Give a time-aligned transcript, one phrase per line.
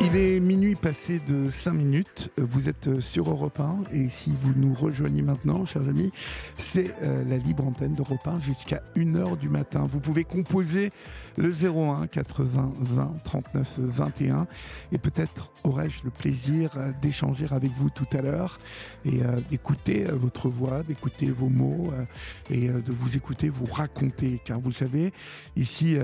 [0.00, 2.30] Il est minuit passé de 5 minutes.
[2.36, 6.12] Vous êtes sur Europe 1 et si vous nous rejoignez maintenant, chers amis,
[6.58, 9.86] c'est euh, la libre antenne d'Europe 1 jusqu'à 1h du matin.
[9.88, 10.90] Vous pouvez composer
[11.36, 14.46] le 01 80 20 39 21
[14.92, 18.58] et peut-être aurais-je le plaisir euh, d'échanger avec vous tout à l'heure
[19.04, 21.92] et euh, d'écouter votre voix, d'écouter vos mots
[22.50, 24.40] et de vous écouter vous raconter.
[24.44, 25.12] Car vous le savez,
[25.56, 25.96] ici,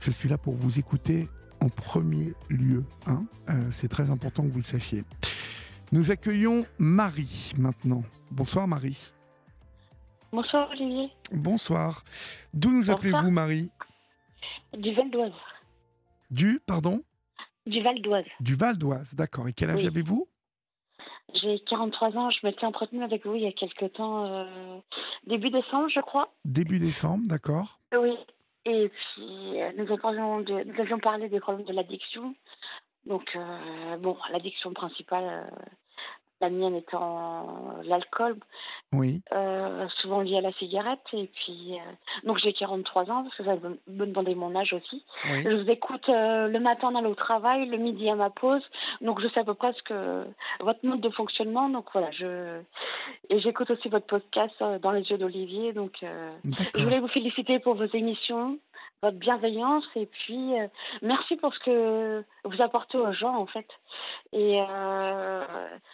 [0.00, 1.28] je suis là pour vous écouter
[1.60, 2.84] en premier lieu.
[3.06, 5.04] Hein euh, c'est très important que vous le sachiez.
[5.92, 8.02] Nous accueillons Marie maintenant.
[8.30, 9.10] Bonsoir Marie.
[10.32, 11.10] Bonsoir Olivier.
[11.32, 12.04] Bonsoir.
[12.54, 13.70] D'où nous appelez-vous Marie?
[14.76, 15.32] Du Val d'Oise.
[16.30, 17.02] Du, pardon?
[17.66, 18.24] Du Val d'Oise.
[18.38, 19.48] Du Val d'Oise, d'accord.
[19.48, 20.28] Et quel âge avez-vous?
[21.34, 22.30] J'ai 43 ans.
[22.30, 24.78] Je m'étais entretenue avec vous il y a quelque temps, euh,
[25.26, 26.32] début décembre, je crois.
[26.44, 27.80] Début décembre, d'accord.
[27.92, 28.16] Oui.
[28.66, 32.34] Et puis, euh, nous avions, de, nous avions parlé des problèmes de l'addiction.
[33.06, 35.64] Donc, euh, bon, l'addiction principale, euh,
[36.40, 38.36] la mienne étant l'alcool.
[38.92, 39.22] Oui.
[40.00, 41.00] souvent liée à la cigarette.
[41.12, 41.78] Et puis,
[42.24, 43.56] donc j'ai 43 ans, parce que ça
[43.88, 45.04] me demandait mon âge aussi.
[45.24, 48.62] Je vous écoute le matin en allant au travail, le midi à ma pause.
[49.00, 50.24] Donc, je sais à peu près ce que
[50.60, 51.68] votre mode de fonctionnement.
[51.68, 52.60] Donc, voilà, je.
[53.28, 55.72] Et j'écoute aussi votre podcast dans les yeux d'Olivier.
[55.72, 58.58] Donc, je voulais vous féliciter pour vos émissions
[59.02, 60.66] votre bienveillance et puis euh,
[61.00, 63.66] merci pour ce que vous apportez aux gens en fait.
[64.32, 65.44] Et euh,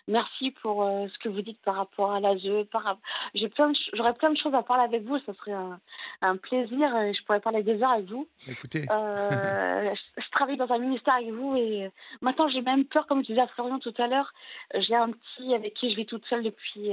[0.08, 2.66] merci pour euh, ce que vous dites par rapport à l'ASE.
[2.72, 2.98] Par...
[3.34, 5.18] J'ai plein j'aurais plein de choses à parler avec vous.
[5.20, 5.78] Ce serait un,
[6.22, 6.96] un plaisir.
[6.96, 8.26] Et je pourrais parler des heures avec vous.
[8.48, 11.90] Écoutez, je, travaille dans un ministère avec vous et
[12.20, 14.32] maintenant j'ai même peur, comme je disais à Florian tout à l'heure.
[14.74, 16.90] J'ai un petit avec qui je vis toute seule depuis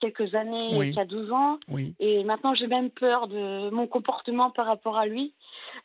[0.00, 1.58] quelques années, il y a 12 ans.
[1.98, 5.34] Et maintenant, j'ai même peur de mon comportement par rapport à lui.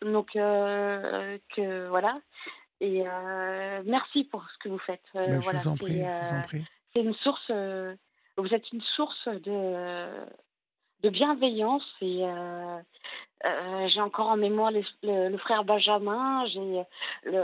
[0.02, 2.20] Donc, euh, que voilà.
[2.80, 5.04] Et euh, merci pour ce que vous faites.
[5.16, 6.02] Euh, ben, voilà, je, vous en prie,
[6.94, 7.52] C'est une source.
[8.38, 10.08] vous êtes une source de,
[11.04, 12.24] de bienveillance et.
[13.88, 16.84] j'ai encore en mémoire le, frère Benjamin, j'ai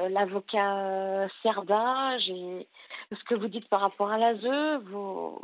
[0.09, 2.68] l'avocat Serda, j'ai
[3.12, 5.40] ce que vous dites par rapport à l'ASE, vous,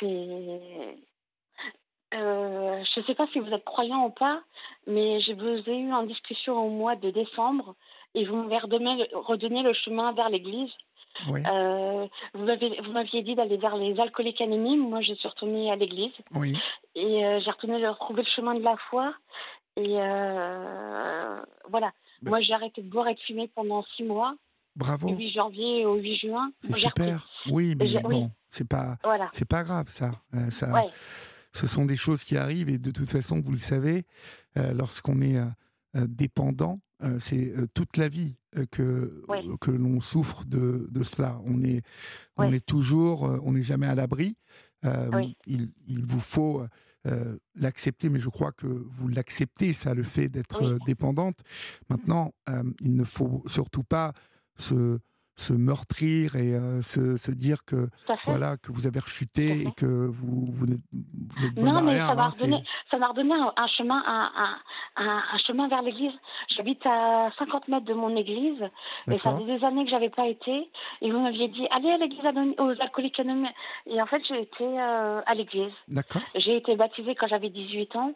[0.00, 0.96] c'est.
[2.14, 4.40] Euh, je ne sais pas si vous êtes croyant ou pas,
[4.86, 7.74] mais je vous ai eu en discussion au mois de décembre
[8.14, 10.70] et vous m'avez redonné, le chemin vers l'église.
[11.28, 14.88] Euh, vous m'aviez dit d'aller vers les alcooliques anonymes.
[14.88, 16.12] Moi, je suis retournée à l'église.
[16.34, 16.56] Oui.
[16.94, 19.12] Et euh, j'ai retourné de retrouver le chemin de la foi.
[19.76, 19.94] Et
[21.68, 21.92] voilà.
[22.22, 24.34] Bah Moi, j'ai arrêté de boire et de fumer pendant six mois.
[24.78, 25.08] Bravo.
[25.08, 26.52] Du 8 janvier au 8 juin.
[26.60, 27.28] C'est super.
[27.50, 28.96] Oui, mais bon, c'est pas,
[29.32, 30.12] c'est pas grave ça.
[30.34, 30.72] Euh, ça
[31.52, 34.04] Ce sont des choses qui arrivent et de toute façon, vous le savez,
[34.56, 35.46] euh, lorsqu'on est euh,
[36.06, 36.78] dépendant,
[37.20, 38.34] c'est toute la vie
[38.72, 39.24] que,
[39.60, 41.40] que l'on souffre de, de, cela.
[41.44, 41.82] On est,
[42.36, 44.36] on est toujours, on n'est jamais à l'abri.
[44.82, 46.66] Il, il, vous faut
[47.54, 51.36] l'accepter, mais je crois que vous l'acceptez, ça, le fait d'être dépendante.
[51.88, 52.32] Maintenant,
[52.80, 54.12] il ne faut surtout pas
[54.58, 54.98] se,
[55.38, 57.88] se meurtrir et euh, se, se, dire que
[58.26, 60.80] voilà que vous avez rechuté et que vous, vous n'êtes
[61.56, 64.30] non mais ça m'a hein, redonné ça m'a redonné un, chemin un,
[64.96, 66.12] un, un, chemin vers l'église.
[66.56, 68.60] J'habite à 50 mètres de mon église
[69.08, 70.70] et ça faisait des années que j'avais pas été
[71.02, 72.20] et vous m'aviez dit allez à l'église
[72.58, 73.48] aux alcooliques anonymes.
[73.86, 75.72] Et en fait j'ai été euh, à l'église.
[75.86, 76.22] D'accord.
[76.34, 78.14] J'ai été baptisée quand j'avais 18 ans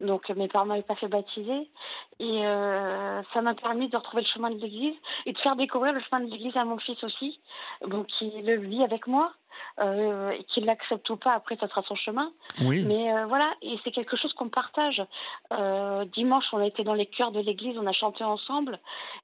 [0.00, 1.70] donc mes parents m'avaient pas fait baptiser
[2.18, 5.92] et euh, ça m'a permis de retrouver le chemin de l'église et de faire découvrir
[5.92, 7.40] le chemin de l'église à mon fils aussi,
[7.86, 9.32] donc qui le vit avec moi.
[9.78, 12.30] Euh, et qu'il l'accepte ou pas, après ça sera son chemin.
[12.60, 12.84] Oui.
[12.84, 15.02] Mais euh, voilà, et c'est quelque chose qu'on partage.
[15.52, 18.78] Euh, dimanche, on a été dans les chœurs de l'église, on a chanté ensemble,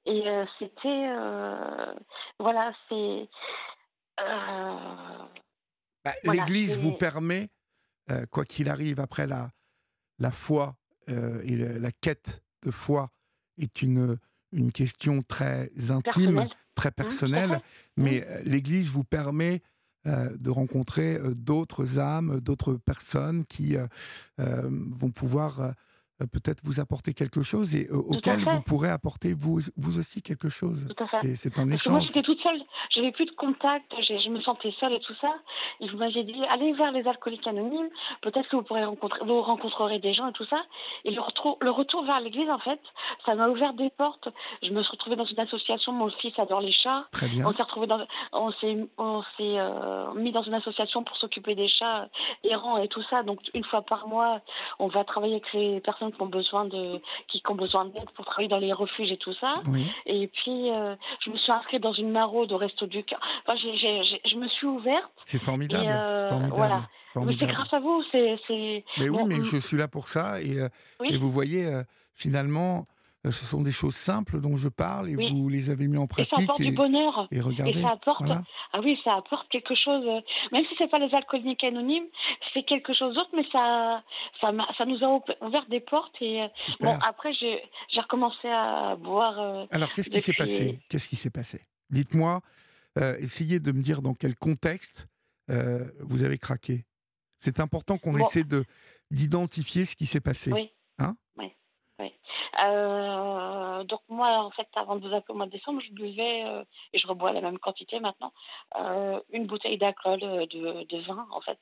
[0.07, 1.93] et euh, c'était, euh,
[2.39, 3.29] voilà, c'est.
[4.17, 7.49] Bah, l'église vous permet,
[8.31, 9.49] quoi qu'il arrive, après la
[10.23, 10.77] la foi
[11.09, 13.11] euh, et la, quête de foi
[13.57, 14.17] est une,
[14.53, 17.61] une question très intime, très mmh, personnelle,
[17.97, 19.61] mais euh, l'Église vous permet
[20.07, 23.75] euh, de rencontrer d'autres âmes, d'autres personnes qui
[24.37, 25.73] vont pouvoir
[26.27, 30.87] peut-être vous apporter quelque chose et auquel vous pourrez apporter vous, vous aussi quelque chose.
[31.35, 31.93] C'est un échange.
[31.93, 35.33] moi, j'étais toute seule j'avais plus de contact, je me sentais seule et tout ça.
[35.79, 37.89] Et vous m'aviez dit, allez vers les alcooliques anonymes,
[38.21, 40.61] peut-être que vous pourrez rencontrer, vous rencontrerez des gens et tout ça.
[41.05, 42.79] Et le retour, le retour vers l'église, en fait,
[43.25, 44.29] ça m'a ouvert des portes.
[44.61, 47.05] Je me suis retrouvée dans une association, mon fils adore les chats.
[47.11, 47.45] Très bien.
[47.45, 51.55] On s'est retrouvés dans, on s'est, on s'est euh, mis dans une association pour s'occuper
[51.55, 52.07] des chats
[52.43, 53.23] errants et tout ça.
[53.23, 54.41] Donc, une fois par mois,
[54.79, 58.25] on va travailler avec les personnes qui ont besoin de qui, ont besoin d'aide pour
[58.25, 59.53] travailler dans les refuges et tout ça.
[60.05, 63.19] Et puis je me suis inscrite dans une maraude au Resto du Cœur.
[63.45, 65.11] Enfin, je me suis ouverte.
[65.25, 65.85] C'est formidable.
[66.49, 66.83] Voilà.
[67.15, 68.03] Mais c'est grâce à vous.
[68.11, 68.83] C'est.
[68.97, 70.57] Mais oui, mais je suis là pour ça et,
[71.03, 71.69] et vous voyez
[72.15, 72.92] finalement euh,
[73.31, 76.33] ce sont des choses simples dont je parle et vous les avez mis en pratique.
[76.33, 77.27] Et ça apporte du bonheur.
[77.31, 77.81] Et regardez.
[77.81, 78.23] ça apporte,
[78.73, 80.03] ah oui, ça apporte quelque chose.
[80.05, 80.19] Euh,
[80.51, 82.07] même si c'est pas les alcooliques anonymes,
[82.53, 84.03] c'est quelque chose d'autre, mais ça,
[84.41, 86.15] ça, ça, nous a ouvert des portes.
[86.21, 86.47] Et euh,
[86.81, 87.61] bon, après, j'ai
[87.99, 89.67] recommencé à boire.
[89.71, 90.79] Alors, qu'est-ce qui s'est passé?
[90.89, 91.61] Qu'est-ce qui s'est passé?
[91.89, 92.41] Dites-moi.
[93.19, 95.07] essayez de me dire dans quel contexte
[95.47, 96.85] vous avez craqué.
[97.39, 98.65] C'est important qu'on essaie de
[99.11, 100.51] d'identifier ce qui s'est passé.
[100.51, 100.71] Oui.
[102.01, 106.45] Euh, donc moi, en fait, avant de vous appeler au mois de décembre, je buvais,
[106.45, 106.63] euh,
[106.93, 108.33] et je rebois la même quantité maintenant,
[108.77, 111.59] euh, une bouteille d'alcool de, de, vin, en fait,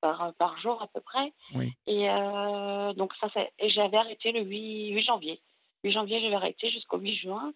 [0.00, 1.32] par, par jour à peu près.
[1.54, 1.72] Oui.
[1.86, 2.06] Et
[2.96, 3.28] donc ça,
[3.58, 5.40] et j'avais arrêté le 8, 8 janvier.
[5.84, 7.52] 8 janvier, j'avais arrêté jusqu'au 8 juin.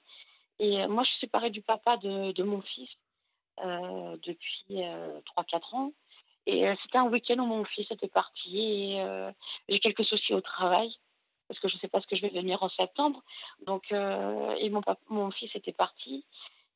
[0.60, 2.90] Et moi, je suis séparée du papa de, de mon fils
[3.62, 4.82] depuis
[5.36, 5.92] 3-4 ans.
[6.46, 9.32] Et c'était un week-end où mon fils était parti et
[9.68, 10.90] j'ai quelques soucis au travail
[11.48, 13.22] parce que je ne sais pas ce que je vais devenir en septembre.
[13.66, 16.24] Donc, euh, et mon, mon fils était parti.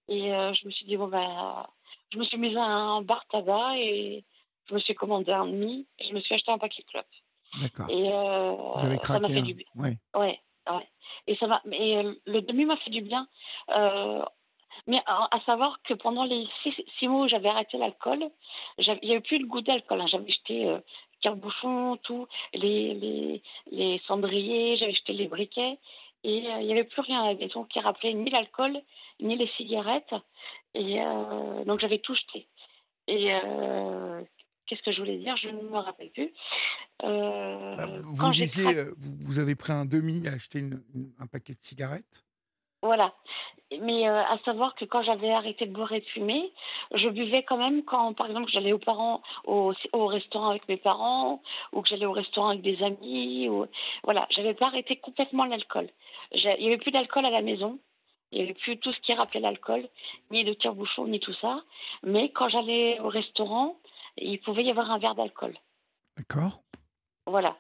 [0.08, 1.66] Et euh, je me suis dit, bon, ben,
[2.12, 4.24] je me suis mise à un bar tabac et
[4.68, 7.06] je me suis commandé un demi et je me suis acheté un paquet de clopes.
[7.60, 7.86] D'accord.
[7.90, 9.66] Et euh, ça m'a fait du bien.
[9.76, 9.98] Ouais.
[10.14, 10.40] ouais.
[10.68, 10.88] ouais.
[11.26, 13.28] Et ça mais le demi m'a fait du bien.
[14.86, 16.48] mais à, savoir que pendant les
[16.98, 18.24] six, mois où j'avais arrêté l'alcool,
[18.78, 20.00] il n'y avait plus le goût d'alcool.
[20.00, 20.06] Hein.
[20.06, 20.78] J'avais jeté
[21.30, 25.78] bouchon, tout, les, les, les cendriers, j'avais jeté les briquets.
[26.24, 28.80] Et euh, il n'y avait plus rien à la maison qui rappelait ni l'alcool,
[29.20, 30.14] ni les cigarettes.
[30.74, 32.46] Et euh, donc j'avais tout jeté.
[33.08, 34.22] Et euh,
[34.66, 35.36] qu'est-ce que je voulais dire?
[35.36, 36.32] Je ne me rappelle plus.
[37.02, 40.62] Bah, vous disiez, vous, avez pris un demi à acheter
[41.18, 42.24] un paquet de cigarettes?
[42.82, 43.12] Voilà.
[43.80, 46.52] Mais euh, à savoir que quand j'avais arrêté de boire et de fumer,
[46.94, 50.76] je buvais quand même quand, par exemple, j'allais aux parents, au, au, restaurant avec mes
[50.76, 51.40] parents,
[51.72, 53.48] ou que j'allais au restaurant avec des amis.
[53.48, 53.66] Ou...
[54.04, 55.88] Voilà, j'avais pas arrêté complètement l'alcool.
[56.32, 57.78] Il y avait plus d'alcool à la maison.
[58.30, 59.86] Il n'y avait plus tout ce qui rappelait l'alcool,
[60.30, 61.62] ni de tire-bouchon, ni tout ça.
[62.02, 63.76] Mais quand j'allais au restaurant,
[64.16, 65.54] il pouvait y avoir un verre d'alcool.
[66.16, 66.60] D'accord.
[67.26, 67.56] Voilà.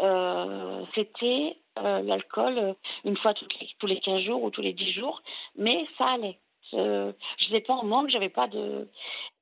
[0.00, 2.74] Euh, c'était euh, l'alcool euh,
[3.04, 5.22] une fois tous les 15 jours ou tous les 10 jours,
[5.56, 6.38] mais ça allait.
[6.72, 7.12] je
[7.50, 8.88] n'étais pas en manque, j'avais pas de.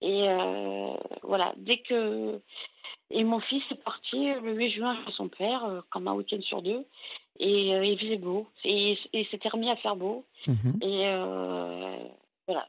[0.01, 0.27] Et
[1.23, 2.41] voilà, dès que.
[3.11, 6.63] Et mon fils est parti le 8 juin chez son père, comme un week-end sur
[6.63, 6.87] deux,
[7.39, 8.49] et il faisait beau.
[8.65, 10.25] Et il s'était remis à faire beau.
[10.47, 10.79] Mhm.
[10.83, 11.05] Et
[12.47, 12.67] voilà.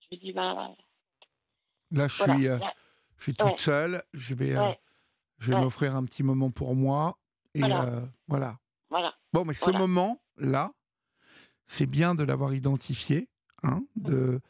[0.00, 0.72] Je me dis, bah.
[1.92, 4.02] Là, je suis, je suis toute seule.
[4.12, 4.56] Je vais.
[5.38, 7.18] Je vais m'offrir un petit moment pour moi.
[7.54, 8.02] Et voilà.
[8.28, 8.58] voilà.
[9.36, 10.72] Bon, mais ce moment-là,
[11.66, 13.28] c'est bien de l'avoir identifié.
[13.62, 14.40] Hein, de,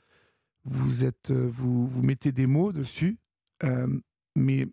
[0.62, 3.18] vous, êtes, vous, vous mettez des mots dessus.
[4.36, 4.68] mais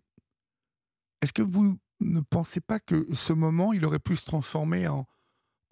[1.20, 5.04] est-ce que vous ne pensez pas que ce moment, il aurait pu se transformer en,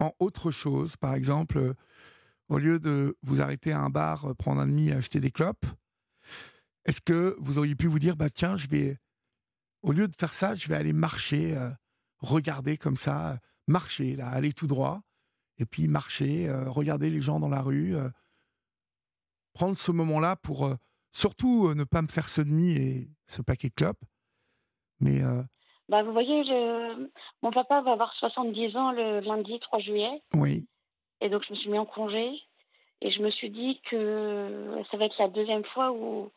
[0.01, 0.97] en autre chose?
[0.97, 1.75] Par exemple,
[2.49, 5.65] au lieu de vous arrêter à un bar, prendre un demi et acheter des clopes,
[6.83, 8.99] est-ce que vous auriez pu vous dire, bah tiens, je vais
[9.83, 11.69] au lieu de faire ça, je vais aller marcher, euh,
[12.19, 15.01] regarder comme ça, marcher, là, aller tout droit,
[15.57, 18.09] et puis marcher, euh, regarder les gens dans la rue, euh,
[19.53, 20.69] prendre ce moment-là pour
[21.11, 24.03] surtout ne pas me faire ce demi et ce paquet de clopes.
[24.99, 25.21] Mais.
[25.89, 26.43] Bah, vous voyez,
[27.43, 30.21] mon papa va avoir 70 ans le lundi 3 juillet.
[30.33, 30.65] Oui.
[31.21, 32.31] Et donc, je me suis mis en congé.
[33.01, 36.31] Et je me suis dit que ça va être la deuxième fois où.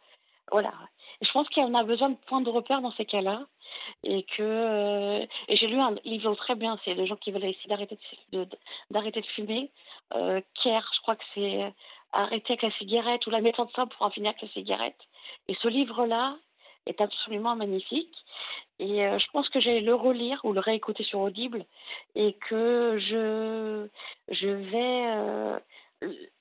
[0.53, 0.75] Voilà
[1.23, 3.47] je pense qu'on a besoin de points de repère dans ces cas-là.
[4.03, 7.45] Et que euh, et j'ai lu un livre très bien, c'est des gens qui veulent
[7.45, 7.99] essayer d'arrêter
[8.33, 8.47] de,
[8.91, 9.71] d'arrêter de, fumer.
[10.15, 11.71] Euh, je crois que c'est euh,
[12.13, 14.99] arrêter avec la cigarette ou la méthode simple pour en finir avec la cigarette.
[15.49, 16.37] Et ce livre-là
[16.87, 18.15] est absolument magnifique.
[18.79, 21.65] Et euh, je pense que j'allais le relire ou le réécouter sur Audible
[22.15, 23.89] et que je,
[24.29, 25.61] je vais.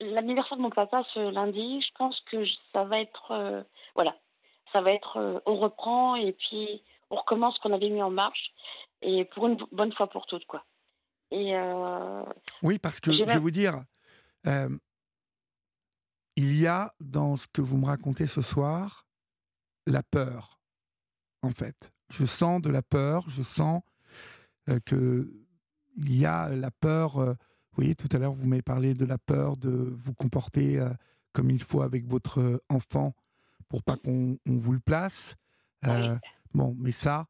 [0.00, 3.64] L'anniversaire de mon papa ce lundi, je pense que ça va être.
[3.94, 4.14] voilà,
[4.72, 8.52] ça va être on reprend et puis on recommence ce qu'on avait mis en marche
[9.02, 10.64] et pour une bonne fois pour toutes quoi.
[11.30, 12.22] Et euh,
[12.62, 13.82] oui, parce que je vais vous dire,
[14.46, 14.68] euh,
[16.36, 19.06] il y a dans ce que vous me racontez ce soir
[19.86, 20.60] la peur,
[21.42, 21.92] en fait.
[22.10, 23.82] Je sens de la peur, je sens
[24.84, 25.32] que
[25.96, 27.18] il y a la peur.
[27.18, 27.36] vous
[27.72, 30.84] voyez, tout à l'heure, vous m'avez parlé de la peur de vous comporter
[31.32, 33.14] comme il faut avec votre enfant
[33.68, 35.36] pour pas qu'on vous le place.
[35.84, 36.16] Euh,
[36.56, 37.26] bon, mais ça,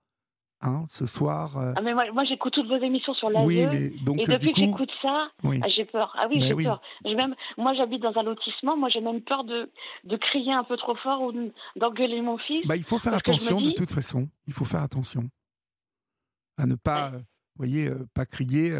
[0.62, 1.50] Hein, ce soir.
[1.76, 3.62] Ah mais moi, moi j'écoute toutes vos émissions sur la oui,
[4.06, 6.16] donc, et depuis que j'écoute ça, ah, j'ai peur.
[6.18, 6.80] Ah oui, j'ai peur.
[7.04, 9.70] Même, moi j'habite dans un lotissement, moi j'ai même peur de,
[10.04, 11.32] de crier un peu trop fort ou
[11.76, 12.66] d'engueuler mon fils.
[12.66, 14.30] Bah, il faut faire attention de toute façon.
[14.46, 15.24] Il faut faire attention
[16.56, 17.18] à ne pas, vous
[17.58, 18.78] voyez, pas crier,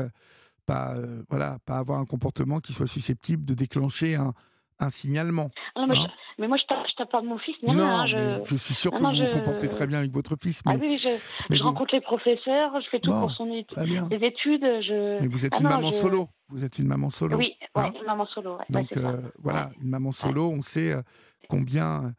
[0.64, 0.94] pas,
[1.28, 4.32] voilà, pas avoir un comportement qui soit susceptible de déclencher un,
[4.78, 5.50] un signalement.
[5.74, 6.06] Ah hein.
[6.38, 7.56] Mais, moi, je tape, tape pas mon fils.
[7.62, 8.44] Non, non je...
[8.44, 8.56] je...
[8.56, 10.62] suis sûr que vous vous comportez très bien avec votre fils.
[10.66, 13.78] Ah oui, je, rencontre les professeurs, je fais tout pour son étude,
[14.10, 14.64] les études.
[14.82, 15.20] Je...
[15.20, 16.28] Mais vous êtes ah une maman solo.
[16.48, 17.36] Vous êtes une maman solo.
[17.36, 18.58] Oui, hein une maman solo.
[18.70, 21.02] Donc euh, voilà, une maman solo, on sait euh,
[21.48, 22.14] combien.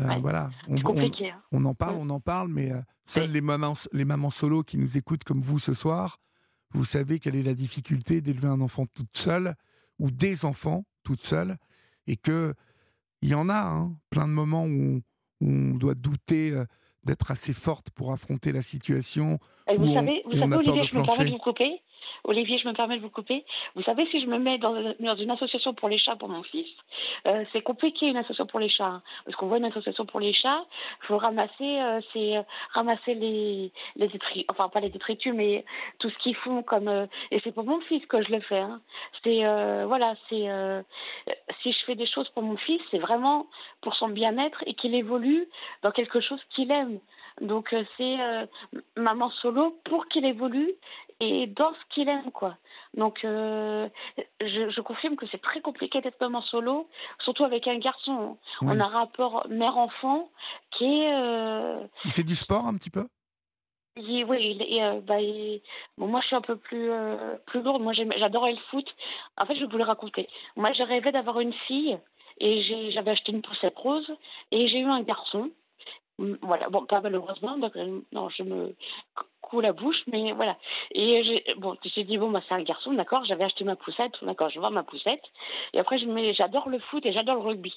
[0.00, 1.40] Euh, voilà, on, compliqué, hein.
[1.52, 2.72] on, en parle, on en parle, mais
[3.04, 6.18] seules les mamans, les mamans solo qui nous écoutent comme vous ce soir,
[6.72, 9.54] vous savez quelle est la difficulté d'élever un enfant toute seule
[10.00, 11.56] ou des enfants toutes seules
[12.08, 12.54] et que
[13.24, 15.00] il y en a hein, plein de moments où
[15.40, 16.66] on, doit douter euh,
[17.04, 19.38] d'être assez forte pour affronter la situation.
[19.66, 21.80] vous savez, vous savez Olivier, je me permets de vous couper.
[22.24, 23.44] Olivier, je me permets de vous couper.
[23.74, 26.66] Vous savez, si je me mets dans, une association pour les chats pour mon fils,
[27.26, 28.84] euh, c'est compliqué une association pour les chats.
[28.84, 29.02] Hein.
[29.24, 30.64] parce qu'on voit une association pour les chats,
[31.02, 35.64] il faut ramasser, euh, euh, les détritus, enfin pas les détritus, mais
[35.98, 36.88] tout ce qu'ils font comme.
[37.30, 38.60] et c'est pour mon fils que je le fais.
[38.60, 38.80] Hein.
[39.22, 39.42] C'est,
[39.84, 40.48] voilà, c'est.
[41.62, 43.46] si je fais des choses pour mon fils, c'est vraiment
[43.80, 45.46] pour son bien-être et qu'il évolue
[45.82, 46.98] dans quelque chose qu'il aime.
[47.40, 48.16] Donc c'est
[48.96, 50.72] maman solo pour qu'il évolue
[51.20, 52.56] et dans ce qu'il aime, quoi.
[52.94, 53.88] Donc, euh,
[54.40, 56.88] je, confirme que c'est très compliqué d'être maman solo,
[57.22, 58.38] surtout avec un garçon.
[58.62, 60.30] On a un rapport mère-enfant
[60.72, 61.14] qui est.
[61.14, 63.06] Euh, il fait du sport un petit peu?
[63.96, 65.18] Oui, il, euh, bah,
[65.98, 66.90] bon, moi je suis un peu plus,
[67.46, 67.82] plus lourde.
[67.82, 68.86] Moi j'adorais le foot.
[69.38, 70.28] En fait, je voulais raconter.
[70.56, 71.96] Moi j'ai rêvé d'avoir une fille
[72.38, 74.10] et j'avais acheté une poussette rose
[74.50, 75.50] et j'ai eu un garçon.
[76.18, 77.56] Voilà, bon, pas malheureusement,
[78.12, 78.74] non, je me
[79.40, 80.56] coup la bouche, mais voilà.
[80.92, 84.12] Et j'ai, bon, j'ai dit, bon, bah, c'est un garçon, d'accord, j'avais acheté ma poussette,
[84.22, 85.22] d'accord, je vois ma poussette.
[85.72, 87.74] Et après, je j'adore le foot et j'adore le rugby.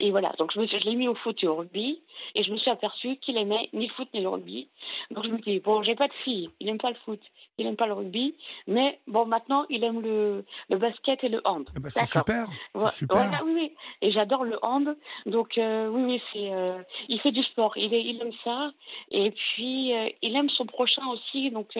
[0.00, 2.00] Et voilà, donc je, me je l'ai mis au foot et au rugby,
[2.34, 4.68] et je me suis aperçue qu'il aimait ni le foot ni le rugby.
[5.10, 7.20] Donc je me dis, bon, j'ai pas de fille, il aime pas le foot,
[7.58, 8.34] il aime pas le rugby,
[8.66, 11.68] mais bon, maintenant il aime le, le basket et le hand.
[11.76, 12.46] Eh ben, c'est super,
[12.90, 13.42] super.
[13.44, 14.96] oui, oui, et j'adore le hand,
[15.26, 18.72] donc euh, oui, oui, c'est, euh, il fait du sport, il, il aime ça,
[19.10, 21.76] et puis euh, il aime son prochain aussi, donc,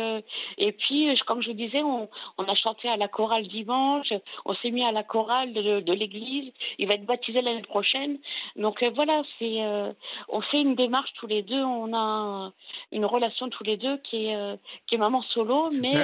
[0.59, 4.13] et puis, comme je vous disais, on, on, a chanté à la chorale dimanche,
[4.45, 7.78] on s'est mis à la chorale de, de l'église, il va être baptisé l'année prochaine
[7.79, 8.19] prochaine.
[8.57, 9.93] Donc euh, voilà, c'est euh,
[10.29, 12.53] on fait une démarche tous les deux, on a
[12.91, 14.57] une relation tous les deux qui est euh,
[14.87, 15.95] qui est maman solo, mais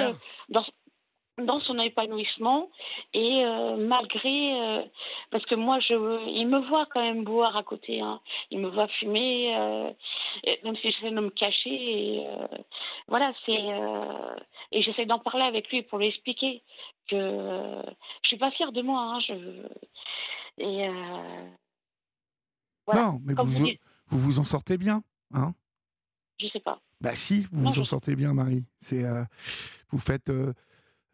[0.49, 0.63] dans
[1.37, 2.69] dans son épanouissement
[3.13, 3.43] et
[3.77, 4.87] malgré
[5.31, 5.95] parce que moi je
[6.29, 8.21] il me voit quand même boire à côté hein.
[8.51, 9.53] il me voit fumer
[10.63, 12.25] même si j'essaie de me cacher et
[13.09, 13.65] voilà c'est
[14.71, 16.61] et j'essaie d'en parler avec lui pour lui expliquer
[17.09, 19.33] que je suis pas fière de moi hein, je
[20.57, 20.87] et
[22.93, 25.53] non, mais vous, vous, vous, en sortez bien, hein?
[26.39, 26.79] Je sais pas.
[27.01, 28.65] Bah si, vous vous en sortez bien, Marie.
[28.79, 29.23] C'est, euh,
[29.89, 30.53] vous faites euh,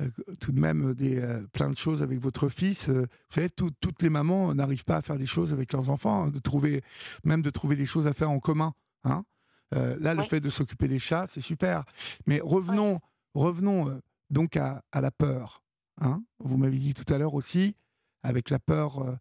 [0.01, 0.09] euh,
[0.39, 1.21] tout de même des,
[1.53, 2.89] plein de choses avec votre fils.
[2.89, 6.29] vous savez, toutes les mamans n'arrivent pas à faire des choses avec leurs enfants, hein,
[6.29, 6.83] de trouver,
[7.23, 8.73] même de trouver des choses à faire en commun.
[9.03, 9.23] Hein
[9.71, 11.85] là, le fait de s'occuper des chats, c'est super.
[12.25, 12.99] Mais revenons,
[13.33, 15.63] revenons donc à, à, la peur.
[15.99, 17.75] Hein vous m'avez dit tout à l'heure aussi,
[18.23, 19.17] avec la peur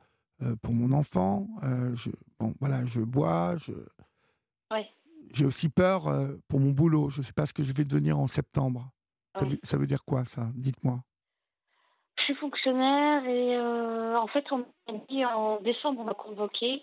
[0.62, 1.46] pour mon enfant.
[1.62, 3.56] Euh, je, bon, voilà, je bois.
[3.56, 3.72] Je...
[5.32, 7.08] J'ai aussi peur euh, pour mon boulot.
[7.08, 8.90] Je ne sais pas ce que je vais devenir en septembre.
[9.62, 10.48] Ça, veut, dire quoi, ça?
[10.56, 10.98] Dites-moi.
[12.18, 13.56] Je suis fonctionnaire et
[14.16, 16.82] en fait, on m'a dit en décembre, on m'a convoqué.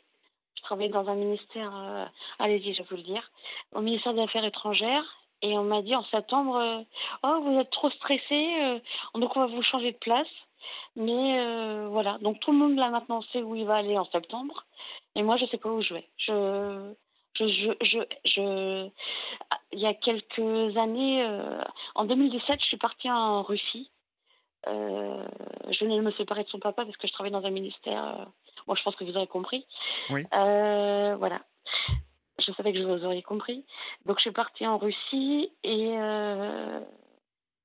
[0.55, 2.09] Je travaillais dans un ministère,
[2.39, 3.29] allez-y, je vais vous le dire,
[3.73, 5.03] au ministère des Affaires étrangères.
[5.41, 6.85] Et on m'a dit en septembre,
[7.23, 8.79] oh, vous êtes trop stressé,
[9.13, 10.27] donc on va vous changer de place.
[10.97, 14.05] Mais euh, voilà, donc tout le monde là maintenant sait où il va aller en
[14.05, 14.65] septembre.
[15.15, 16.07] Et moi, je sais pas où je vais.
[16.17, 16.91] Je,
[17.39, 18.89] je, je, je,
[19.73, 21.61] il y a quelques années, euh,
[21.93, 23.91] en 2017, je suis partie en Russie.
[24.65, 25.23] Euh,
[25.69, 28.27] je venais de me séparer de son papa parce que je travaillais dans un ministère.
[28.65, 29.67] moi, je pense que vous avez compris.
[30.09, 30.25] Oui.
[30.31, 31.41] voilà.
[32.39, 33.65] Je savais que vous auriez compris.
[34.07, 35.95] Donc, je suis partie en Russie et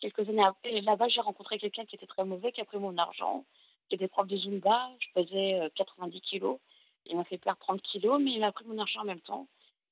[0.03, 2.97] quelques années après, là-bas, j'ai rencontré quelqu'un qui était très mauvais, qui a pris mon
[2.99, 3.45] argent,
[3.89, 4.91] qui était prof de Zumba.
[4.99, 6.59] Je pesais 90 euh, kilos.
[7.07, 9.47] Il m'a fait perdre 30 kilos, mais il a pris mon argent en même temps.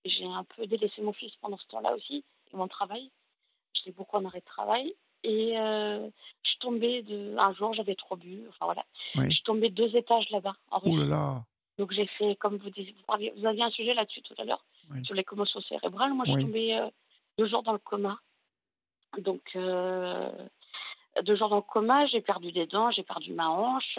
[0.04, 3.10] J'ai un peu délaissé mon fils pendant ce temps-là aussi, et mon travail.
[3.76, 4.94] Je sais pourquoi on arrête de travail.
[5.22, 6.08] Et euh,
[6.42, 7.36] je suis tombée de.
[7.38, 8.46] Un jour, j'avais trop bu.
[8.48, 8.84] Enfin voilà.
[9.14, 10.54] Je suis tombée deux étages là-bas.
[10.70, 11.44] En oh là là
[11.78, 14.64] Donc j'ai fait, comme vous disiez, vous, aviez un sujet là-dessus tout à l'heure,
[15.04, 16.14] sur les commotions cérébrales.
[16.14, 16.88] Moi, je suis tombée euh,
[17.38, 18.18] deux jours dans le coma.
[19.18, 20.30] Donc, euh,
[21.24, 23.98] deux jours dans le coma, j'ai perdu des dents, j'ai perdu ma hanche.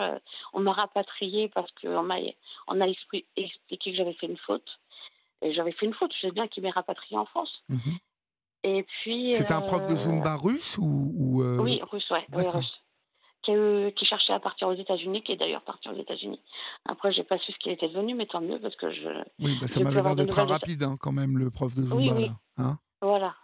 [0.54, 2.16] on m'a rapatrié parce qu'on m'a,
[2.68, 4.80] on a expliqué que j'avais fait une faute.
[5.44, 7.52] Et j'avais fait une faute, je sais bien qu'il m'ait rapatrié en France.
[7.70, 7.98] Mhm.
[8.64, 9.34] Et puis.
[9.34, 11.44] C'était un prof de Zumba russe ou.
[11.60, 12.82] Oui, russe, ouais, oui, russe
[13.44, 16.40] qui, cherchait à partir aux États-Unis, qui est d'ailleurs parti aux États-Unis.
[16.86, 19.24] Après, j'ai pas su ce qu'il était devenu, mais tant mieux parce que je.
[19.40, 21.96] Oui, bah, ça m'a l'air d'être rapide hein, quand même, le prof de Zumba.
[21.96, 22.32] Oui, oui.
[22.58, 23.36] hein voilà.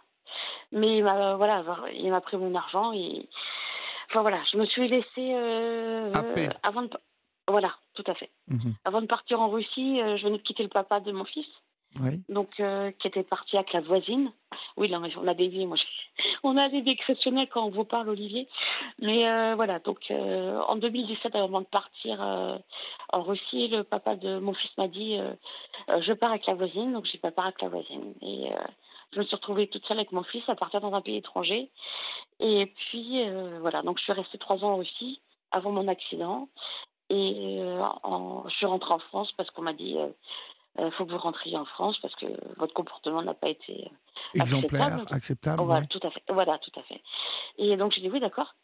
[0.72, 3.28] Mais il m'a voilà, il m'a pris mon argent et.
[4.10, 5.06] Enfin voilà, je me suis laissée.
[5.18, 6.12] Euh,
[6.62, 6.90] avant de.
[7.48, 8.30] Voilà, tout à fait.
[8.48, 8.74] Mhm.
[8.84, 11.46] Avant de partir en Russie, euh, je venais de quitter le papa de mon fils.
[12.00, 12.20] Oui.
[12.28, 14.30] Donc, euh, qui était parti avec la voisine.
[14.76, 15.76] Oui, on a des vies, moi.
[16.44, 18.48] On a des exceptionnelles quand on vous parle, Olivier.
[19.00, 24.38] Mais euh, voilà, donc euh, en 2017, avant de partir en Russie, le papa de
[24.38, 25.18] mon fils m'a dit
[25.88, 28.14] Je pars avec la voisine, donc j'ai pas part avec la voisine.
[28.22, 28.50] Et
[29.12, 31.70] je me suis retrouvée toute seule avec mon fils à partir dans un pays étranger.
[32.40, 33.22] Et puis,
[33.60, 36.48] voilà, donc je suis restée trois ans en Russie avant mon accident.
[37.10, 39.96] Et je suis rentrée en France parce qu'on m'a dit
[40.78, 43.90] il euh, faut que vous rentriez en France parce que votre comportement n'a pas été
[44.36, 45.62] euh, exemplaire, acceptable.
[45.62, 46.22] voilà, tout à fait.
[46.28, 47.02] Voilà, tout à fait.
[47.56, 48.54] Et donc j'ai dit oui, d'accord.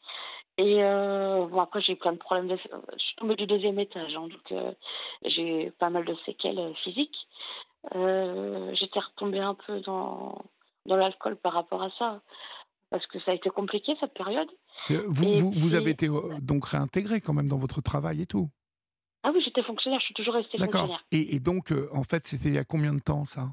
[0.56, 2.48] Et euh, bon après j'ai eu plein de problèmes.
[2.48, 2.56] De...
[2.56, 4.74] Je suis tombée du deuxième étage, hein, donc
[5.24, 7.16] j'ai eu pas mal de séquelles physiques.
[7.92, 10.44] J'étais retombée un peu dans
[10.86, 12.20] dans l'alcool par rapport à ça
[12.90, 14.48] parce que ça a été compliqué cette période.
[14.88, 16.08] Vous, vous, vous, avez été
[16.40, 18.48] donc réintégré quand même dans votre travail et tout
[19.24, 21.02] ah oui, j'étais fonctionnaire, je suis toujours restée fonctionnaire.
[21.10, 23.48] Et, et donc, euh, en fait, c'était il y a combien de temps ça?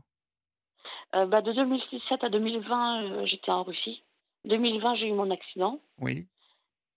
[1.15, 4.03] Euh, bah, De 2017 à 2020, euh, j'étais en Russie.
[4.43, 5.79] 2020, j'ai eu mon accident.
[5.97, 6.27] Oui.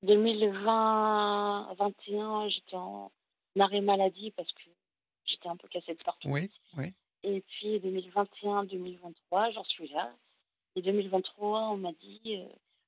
[0.05, 3.11] 2020, 2021, j'étais en
[3.59, 4.71] arrêt maladie parce que
[5.27, 6.29] j'étais un peu cassée de partout.
[6.29, 6.93] Oui, oui.
[7.23, 10.13] Et puis 2021, 2023, j'en suis là.
[10.77, 12.39] Et 2023, on m'a dit,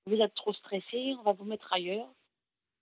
[0.07, 2.09] vous êtes trop stressé, on va vous mettre ailleurs.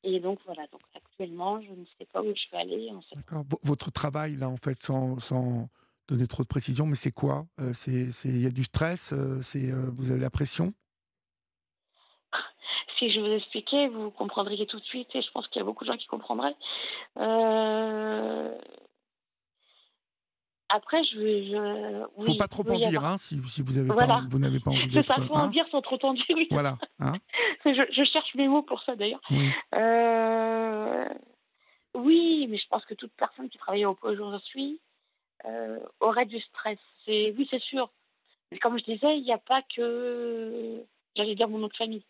[0.02, 2.92] Et donc voilà, donc actuellement, je ne sais pas où je vais aller.
[3.14, 3.44] D'accord.
[3.62, 5.68] Votre travail, là, en fait, sans, sans
[6.08, 9.40] donner trop de précision, mais c'est quoi euh, C'est Il y a du stress euh,
[9.40, 10.75] c'est euh, Vous avez la pression?
[13.04, 15.64] Si je vous expliquais, vous comprendriez tout de suite, et je pense qu'il y a
[15.64, 16.54] beaucoup de gens qui comprendraient.
[20.69, 22.06] Après, je ne Je...
[22.17, 24.71] Oui, faut pas trop en dire, hein, si, si, vous avez pas, vous n'avez pas
[24.71, 25.49] envie C'est ça, faut en hein.
[25.49, 26.23] dire sans trop tendu.
[26.30, 26.49] Oui.
[26.50, 26.78] Voilà.
[26.99, 27.12] Hein
[27.64, 29.21] je, je, cherche mes mots pour ça d'ailleurs.
[29.30, 29.50] Oui.
[29.75, 31.08] Euh,
[31.95, 34.80] oui, mais je pense que toute personne qui travaille au je suis
[35.45, 36.78] euh, aurait du stress.
[37.06, 37.90] Oui, c'est sûr.
[38.50, 40.82] Mais comme je disais, il n'y a pas que,
[41.14, 42.04] j'allais dire mon nom de famille,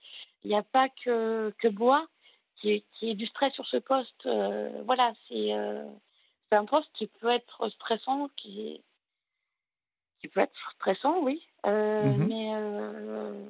[0.44, 2.06] il n'y a pas que que Bois
[2.56, 4.26] qui est, qui est du stress sur ce poste.
[4.26, 5.50] Euh, voilà, c'est
[6.50, 8.82] c'est un poste qui peut être stressant, qui,
[10.20, 11.42] qui peut être stressant, oui.
[11.66, 12.28] Euh, mhm.
[12.28, 12.52] Mais.
[12.54, 13.46] Euh...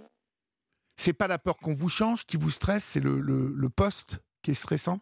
[0.97, 4.21] C'est pas la peur qu'on vous change qui vous stresse, c'est le, le, le, poste
[4.43, 5.01] qui est stressant?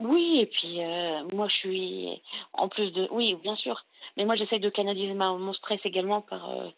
[0.00, 2.22] Oui, et puis euh, moi je suis.
[2.52, 3.08] En plus de.
[3.10, 3.84] Oui, bien sûr.
[4.16, 6.68] Mais moi j'essaie de canaliser mon stress également par, euh,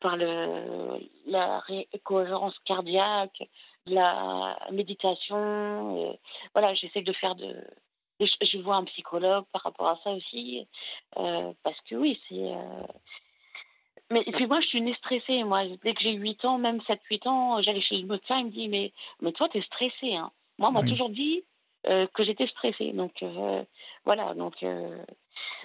[0.00, 1.62] par le, la
[2.04, 3.42] cohérence cardiaque,
[3.86, 6.18] la méditation.
[6.54, 7.54] voilà, j'essaie de faire de
[8.20, 10.66] je, vois un psychologue par rapport à ça aussi,
[11.18, 12.34] euh, parce que oui, c'est.
[12.34, 12.86] Euh,
[14.10, 15.44] mais et puis moi, je suis née stressée.
[15.44, 18.50] Moi, dès que j'ai 8 ans, même 7-8 ans, j'allais chez le médecin, il me
[18.50, 20.14] dit Mais, mais toi, t'es stressée.
[20.14, 20.30] Hein.
[20.58, 22.92] Moi, on m'a toujours dit euh, que j'étais stressée.
[22.92, 23.24] Donc,
[24.04, 24.34] voilà.
[24.34, 24.62] Donc,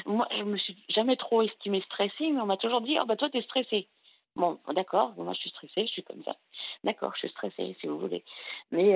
[0.05, 3.15] moi, je me suis jamais trop estimée stressée, mais on m'a toujours dit Oh, bah,
[3.15, 3.87] toi, t'es stressée.
[4.35, 6.35] Bon, d'accord, moi, je suis stressée, je suis comme ça.
[6.83, 8.23] D'accord, je suis stressée, si vous voulez.
[8.71, 8.93] Mais.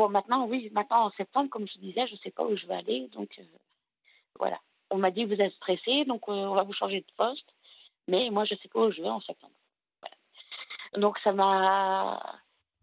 [0.00, 2.64] Bon, maintenant, oui, maintenant en septembre, comme je disais, je ne sais pas où je
[2.66, 3.08] vais aller.
[3.08, 3.42] Donc, euh,
[4.38, 4.58] voilà.
[4.88, 7.52] On m'a dit, vous êtes stressé, donc euh, on va vous changer de poste.
[8.08, 9.52] Mais moi, je sais pas où je vais en septembre.
[10.94, 12.18] Donc, ça m'a.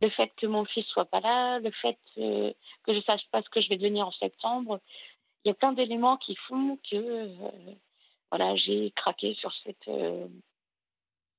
[0.02, 3.42] Le fait que mon fils soit pas là, le fait euh, que je sache pas
[3.42, 4.80] ce que je vais devenir en septembre,
[5.44, 7.30] il y a plein d'éléments qui font que
[8.30, 9.90] voilà, j'ai craqué sur cette,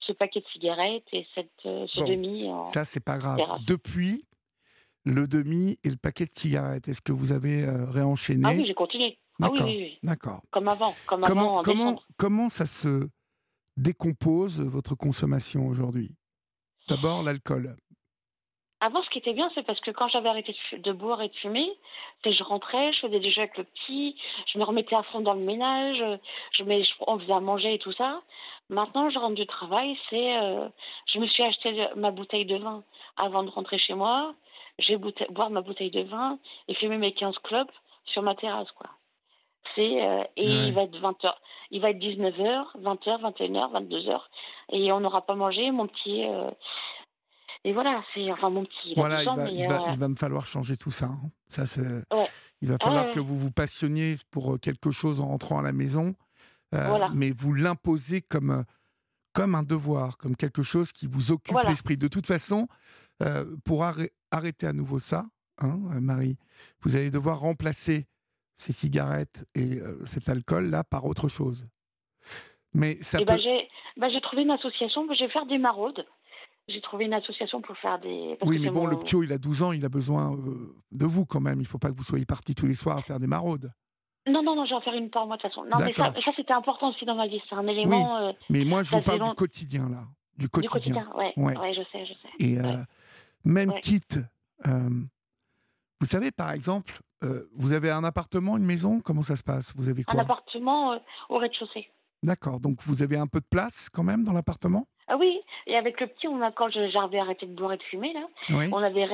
[0.00, 2.48] ce paquet de cigarettes et cette, ce demi.
[2.48, 3.38] En ça, c'est pas grave.
[3.66, 4.24] Depuis,
[5.08, 6.88] le demi et le paquet de cigarettes.
[6.88, 8.42] Est-ce que vous avez euh, réenchaîné?
[8.44, 9.18] Ah oui, j'ai continué.
[9.40, 10.42] Ah oui, oui, D'accord.
[10.50, 10.94] Comme avant.
[11.06, 13.08] Comme comment, avant comment, comment ça se
[13.76, 16.14] décompose votre consommation aujourd'hui?
[16.88, 17.76] D'abord l'alcool.
[18.80, 21.34] Avant, ce qui était bien, c'est parce que quand j'avais arrêté de boire et de
[21.34, 21.68] fumer,
[22.22, 24.16] c'est je rentrais, je faisais déjà avec le petit,
[24.52, 26.02] je me remettais à fond dans le ménage,
[26.52, 28.20] je, mets, on faisait à manger et tout ça.
[28.70, 30.68] Maintenant, je rentre du travail, c'est, euh,
[31.12, 32.84] je me suis acheté ma bouteille de vin
[33.16, 34.34] avant de rentrer chez moi
[34.78, 36.38] je vais boire ma bouteille de vin
[36.68, 37.72] et fumer mes 15 clopes
[38.06, 38.90] sur ma terrasse, quoi.
[39.74, 41.32] C'est, euh, et il va être 20h,
[41.70, 44.20] il va être 19h, 20h, 21h, 22h.
[44.70, 45.70] et on n'aura pas mangé.
[45.70, 46.24] Mon petit.
[46.26, 46.50] Euh,
[47.64, 48.94] et voilà, c'est enfin mon petit.
[48.96, 49.66] voilà, il,
[49.98, 51.06] va, me falloir changer tout ça.
[51.06, 51.30] Hein.
[51.46, 51.82] Ça, c'est.
[52.60, 56.14] Il va falloir que vous vous passionniez pour quelque chose en rentrant à la maison,
[57.12, 58.64] mais vous l'imposez comme
[59.34, 61.96] comme un devoir, comme quelque chose qui vous occupe l'esprit.
[61.96, 62.68] De toute façon,
[63.64, 63.84] pour
[64.30, 65.26] arrêter à nouveau ça,
[65.58, 66.36] hein, Marie,
[66.80, 68.06] vous allez devoir remplacer
[68.56, 71.66] ces cigarettes et cet alcool-là par autre chose.
[72.74, 73.38] Mais ça eh ben,
[73.96, 76.06] ben, j'ai trouvé une association, je vais faire des maraudes.
[76.68, 78.37] J'ai trouvé une association pour faire des.
[78.44, 80.37] oui, mais bon, le ptio, il a 12 ans, il a besoin
[80.92, 81.59] de vous quand même.
[81.59, 83.72] Il ne faut pas que vous soyez partis tous les soirs à faire des maraudes.
[84.26, 85.64] Non, non, non, je vais en faire une par mois de toute façon.
[85.64, 87.40] Non, mais ça, ça c'était important aussi dans ma vie.
[87.48, 88.35] C'est un élément.
[88.50, 90.04] mais moi, je vous parle du quotidien, là.
[90.37, 90.94] Du quotidien.
[90.94, 91.33] Du quotidien, ouais.
[91.37, 91.74] ouais.
[91.74, 92.28] je sais, je sais.
[92.38, 92.59] Et
[93.44, 94.18] même quitte
[96.00, 99.00] vous savez, par exemple, euh, vous avez un appartement, une maison?
[99.00, 99.72] Comment ça se passe?
[99.76, 100.14] Vous avez quoi?
[100.14, 101.90] Un appartement euh, au rez-de-chaussée.
[102.22, 102.61] D'accord.
[102.61, 104.87] Donc vous avez un peu de place quand même dans l'appartement?
[105.11, 107.83] Ah oui, et avec le petit, on a, quand j'avais arrêté de boire et de
[107.85, 109.07] fumer, là, on avait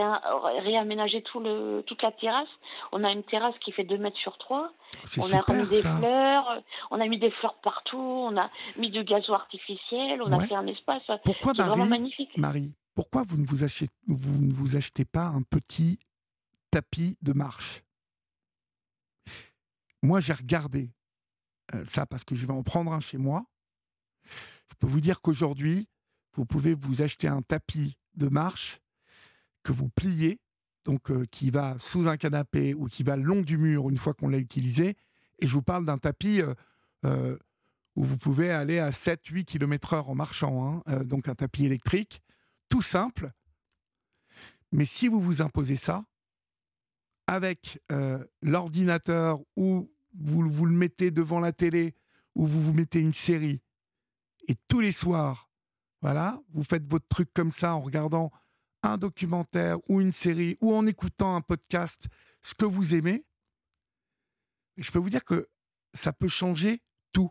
[0.60, 2.48] réaménagé tout le, toute la terrasse.
[2.90, 4.72] On a une terrasse qui fait 2 mètres sur 3.
[5.18, 9.04] On a remis des fleurs, on a mis des fleurs partout, on a mis du
[9.04, 11.02] gazon artificiel, on a fait un espace.
[11.24, 12.36] Pourquoi, Marie, vraiment magnifique.
[12.38, 16.00] Marie, pourquoi vous ne vous, achetez, vous ne vous achetez pas un petit
[16.72, 17.82] tapis de marche?
[20.02, 20.90] Moi, j'ai regardé
[21.84, 23.46] ça parce que je vais en prendre un chez moi.
[24.24, 25.88] Je peux vous dire qu'aujourd'hui,
[26.34, 28.80] vous pouvez vous acheter un tapis de marche
[29.62, 30.40] que vous pliez,
[30.84, 33.96] donc euh, qui va sous un canapé ou qui va le long du mur une
[33.96, 34.96] fois qu'on l'a utilisé.
[35.38, 36.42] Et je vous parle d'un tapis
[37.04, 37.38] euh,
[37.96, 42.22] où vous pouvez aller à 7-8 km/h en marchant, hein, donc un tapis électrique,
[42.68, 43.32] tout simple.
[44.72, 46.04] Mais si vous vous imposez ça,
[47.26, 51.94] avec euh, l'ordinateur ou vous, vous le mettez devant la télé
[52.34, 53.60] ou vous vous mettez une série
[54.48, 55.50] et tous les soirs,
[56.02, 58.30] voilà, vous faites votre truc comme ça en regardant
[58.82, 62.08] un documentaire ou une série ou en écoutant un podcast,
[62.42, 63.24] ce que vous aimez,
[64.76, 65.48] je peux vous dire que
[65.94, 67.30] ça peut changer tout.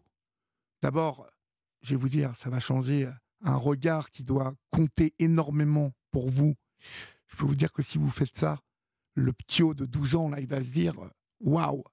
[0.81, 1.29] D'abord,
[1.81, 3.09] je vais vous dire, ça va changer
[3.41, 6.55] un regard qui doit compter énormément pour vous.
[7.27, 8.59] Je peux vous dire que si vous faites ça,
[9.13, 10.95] le ptio de 12 ans, là, il va se dire
[11.41, 11.83] Waouh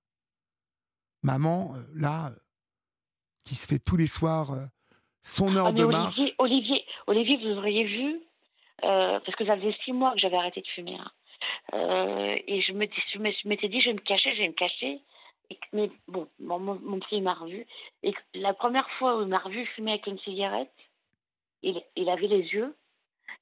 [1.23, 2.37] Maman, euh, là, euh,
[3.47, 4.65] qui se fait tous les soirs euh,
[5.23, 6.35] son heure ah, de Olivier, marche.
[6.39, 8.21] Olivier, Olivier, vous auriez vu,
[8.81, 10.97] parce que ça faisait six mois que j'avais arrêté de fumer.
[10.97, 12.37] Hein.
[12.47, 15.01] et je m'étais dit, je vais me cacher, je vais me cacher.
[15.75, 17.67] mais bon, mon, mon petit m'a revu.
[18.03, 20.73] Et la première fois où il m'a revu fumer avec une cigarette,
[21.63, 22.75] il, il avait les yeux.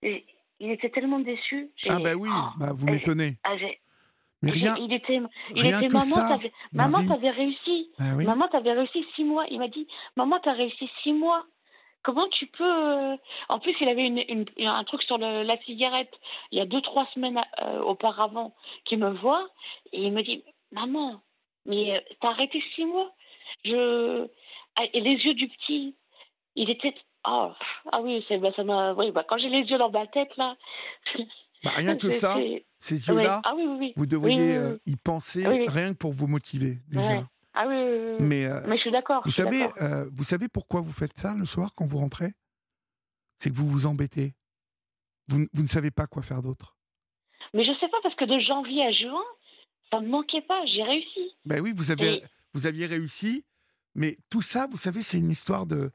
[0.02, 0.26] Et,
[0.60, 1.70] il était tellement déçu.
[1.88, 3.36] Ah ben oui, oh, bah, vous m'étonnez.
[3.44, 3.56] Ah,
[4.42, 4.76] mais rien.
[4.76, 5.20] Il était,
[5.54, 7.90] il était maman, t'avais, maman, t'avais réussi.
[7.98, 9.44] Bah maman, t'avais réussi six mois.
[9.50, 11.44] Il m'a dit, maman, t'as réussi six mois.
[12.02, 13.16] Comment tu peux euh,
[13.48, 16.12] En plus, il avait une, un truc sur la cigarette.
[16.52, 19.48] Il y a deux trois semaines euh, auparavant, qui me voit
[19.92, 21.20] et il me dit, maman,
[21.66, 23.10] mais euh, t'as arrêté six mois.
[23.64, 24.28] Je
[24.76, 25.96] ah, et les yeux du petit,
[26.54, 27.54] il était ah,
[27.92, 28.92] ah oui, bah, ça m'a.
[28.94, 30.56] Oui, bah, quand j'ai les yeux dans ma tête, là.
[31.64, 32.36] Bah, rien que ça,
[32.78, 33.54] ces yeux-là, ah
[33.96, 37.28] vous devriez euh, y penser rien que pour vous motiver, déjà.
[37.54, 37.74] Ah oui,
[38.20, 39.22] Mais, euh, Mais je suis d'accord.
[39.24, 42.32] Vous, savez, euh, vous savez pourquoi vous faites ça le soir quand vous rentrez?
[43.38, 44.34] C'est que vous vous embêtez.
[45.26, 46.76] Vous, vous, ne savez pas quoi faire d'autre.
[47.54, 49.24] Mais je sais pas, parce que de janvier à juin,
[49.90, 51.34] ça ne me manquait pas, j'ai réussi.
[51.44, 52.22] Ben oui, vous, avez,
[52.54, 53.44] vous aviez réussi,
[53.94, 55.90] mais tout ça, vous savez, c'est une histoire de,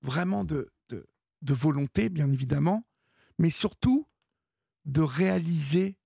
[0.00, 2.84] vraiment de, de, volonté, bien évidemment,
[3.38, 4.06] mais surtout
[4.84, 5.96] de réaliser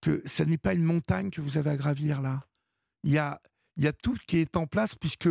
[0.00, 2.46] que ce n'est pas une montagne que vous avez à gravir là.
[3.04, 3.40] Il y a,
[3.76, 5.28] il y a tout qui est en place puisque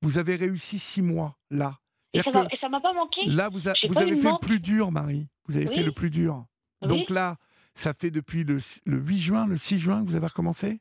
[0.00, 1.78] vous avez réussi six mois là.
[2.14, 3.24] Et ça m'a pas manqué.
[3.26, 3.76] Là, vous, avez
[4.20, 5.28] fait le plus dur, Marie.
[5.46, 6.44] Vous avez fait le plus dur.
[6.82, 7.38] Donc là,
[7.74, 10.80] ça fait depuis le, le, 8 juin, le 6 juin que vous avez recommencé?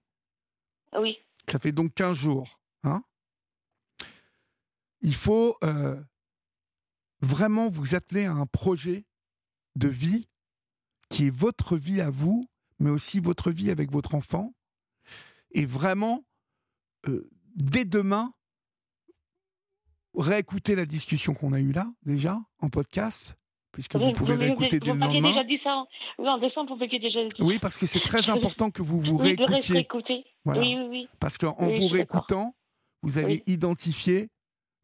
[0.97, 1.17] Oui.
[1.49, 2.59] Ça fait donc 15 jours.
[2.83, 3.03] Hein
[5.01, 6.01] Il faut euh,
[7.21, 9.05] vraiment vous atteler à un projet
[9.75, 10.27] de vie
[11.11, 12.47] qui est votre vie à vous,
[12.79, 14.53] mais aussi votre vie avec votre enfant.
[15.51, 16.23] Et vraiment,
[17.07, 18.33] euh, dès demain,
[20.17, 23.35] réécouter la discussion qu'on a eue là, déjà, en podcast,
[23.73, 25.29] puisque vous, pouvez réécouter dès le lendemain.
[25.29, 25.85] déjà dit ça
[26.17, 29.87] en décembre, vous déjà dit Oui, parce que c'est très important que vous vous réécoutiez.
[30.45, 30.61] Voilà.
[30.61, 31.07] Oui, oui, oui.
[31.19, 32.55] Parce qu'en vous réécoutant,
[33.01, 34.29] vous allez identifier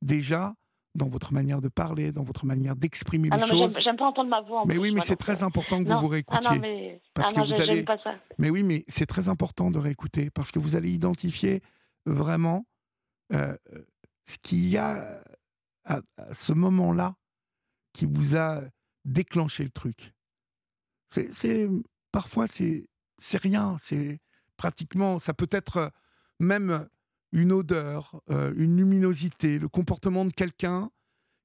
[0.02, 0.54] déjà
[0.95, 3.78] dans votre manière de parler, dans votre manière d'exprimer ah les choses.
[3.84, 4.62] J'aime pas entendre ma voix.
[4.62, 6.47] En mais oui, mais c'est très important que vous vous réécoutiez.
[6.50, 7.02] Ah non, mais...
[7.13, 7.84] Parce ah que vous allez...
[7.84, 8.15] pas ça.
[8.38, 11.62] Mais oui, mais c'est très important de réécouter parce que vous allez identifier
[12.06, 12.65] vraiment
[13.34, 13.56] euh,
[14.26, 15.21] ce qu'il y a
[15.86, 16.00] à,
[16.34, 17.15] ce moment-là
[17.93, 18.62] qui vous a
[19.06, 20.13] déclenché le truc
[21.10, 21.67] C'est
[22.12, 24.19] parfois c'est c'est rien, c'est
[24.58, 25.91] pratiquement ça peut être
[26.39, 26.88] même
[27.32, 30.90] une odeur, euh, une luminosité, le comportement de quelqu'un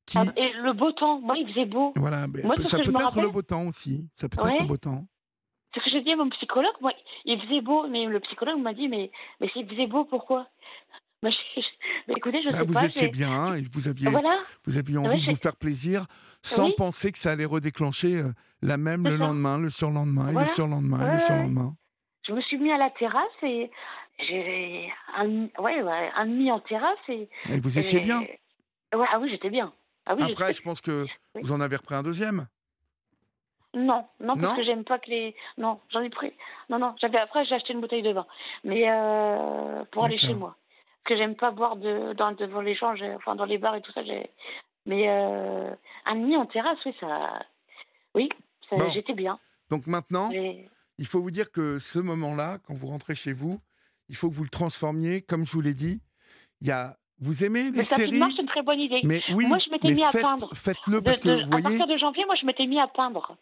[0.06, 0.18] qui.
[0.18, 1.92] Ah, et le beau temps, moi il faisait beau.
[1.96, 2.26] Voilà,
[2.64, 4.08] ça peut être le beau temps aussi.
[4.16, 5.06] Ça peut être le beau temps.
[5.74, 6.92] C'est ce que j'ai dit à mon psychologue, moi,
[7.24, 10.46] il faisait beau, mais le psychologue m'a dit, mais, mais s'il faisait beau, pourquoi?
[11.22, 11.30] Bah,
[12.08, 12.80] écoutez, je bah, sais vous pas.
[12.80, 14.10] Vous étiez bien, et vous aviez,
[14.64, 16.06] vous aviez envie de vous faire plaisir
[16.42, 20.46] sans penser que ça allait redéclencher euh, la même le lendemain, le surlendemain, et le
[20.46, 21.74] surlendemain, et le surlendemain.
[22.26, 23.70] Je me suis mis à la terrasse et
[24.18, 25.80] j'ai un, ouais,
[26.16, 26.98] un demi en terrasse.
[27.08, 29.72] Et, et vous étiez bien ouais, Ah oui, j'étais bien.
[30.08, 32.46] Ah oui, Après, je pense que vous en avez repris un deuxième.
[33.74, 35.34] Non, non, parce que j'aime pas que les.
[35.56, 36.32] Non, j'en ai pris.
[36.68, 38.26] Non, non, j'avais après j'ai acheté une bouteille de vin,
[38.64, 40.56] mais euh, pour aller chez moi,
[41.04, 43.80] parce que j'aime pas boire de, dans, devant les gens, enfin dans les bars et
[43.80, 44.02] tout ça.
[44.84, 45.70] Mais euh,
[46.04, 47.40] un demi en terrasse, oui, ça,
[48.14, 48.28] oui,
[48.92, 49.38] j'étais bien.
[49.70, 53.58] Donc maintenant, il faut vous dire que ce moment-là, quand vous rentrez chez vous,
[54.12, 56.02] il faut que vous le transformiez, comme je vous l'ai dit.
[56.60, 58.20] Il y a, vous aimez les séries?
[58.20, 59.00] c'est une très bonne idée.
[59.04, 60.50] Mais oui, moi, je m'étais mis à peindre.
[60.54, 61.66] Faites-le parce que vous voyez.
[61.66, 63.38] À partir de janvier, moi, je m'étais mis à peindre.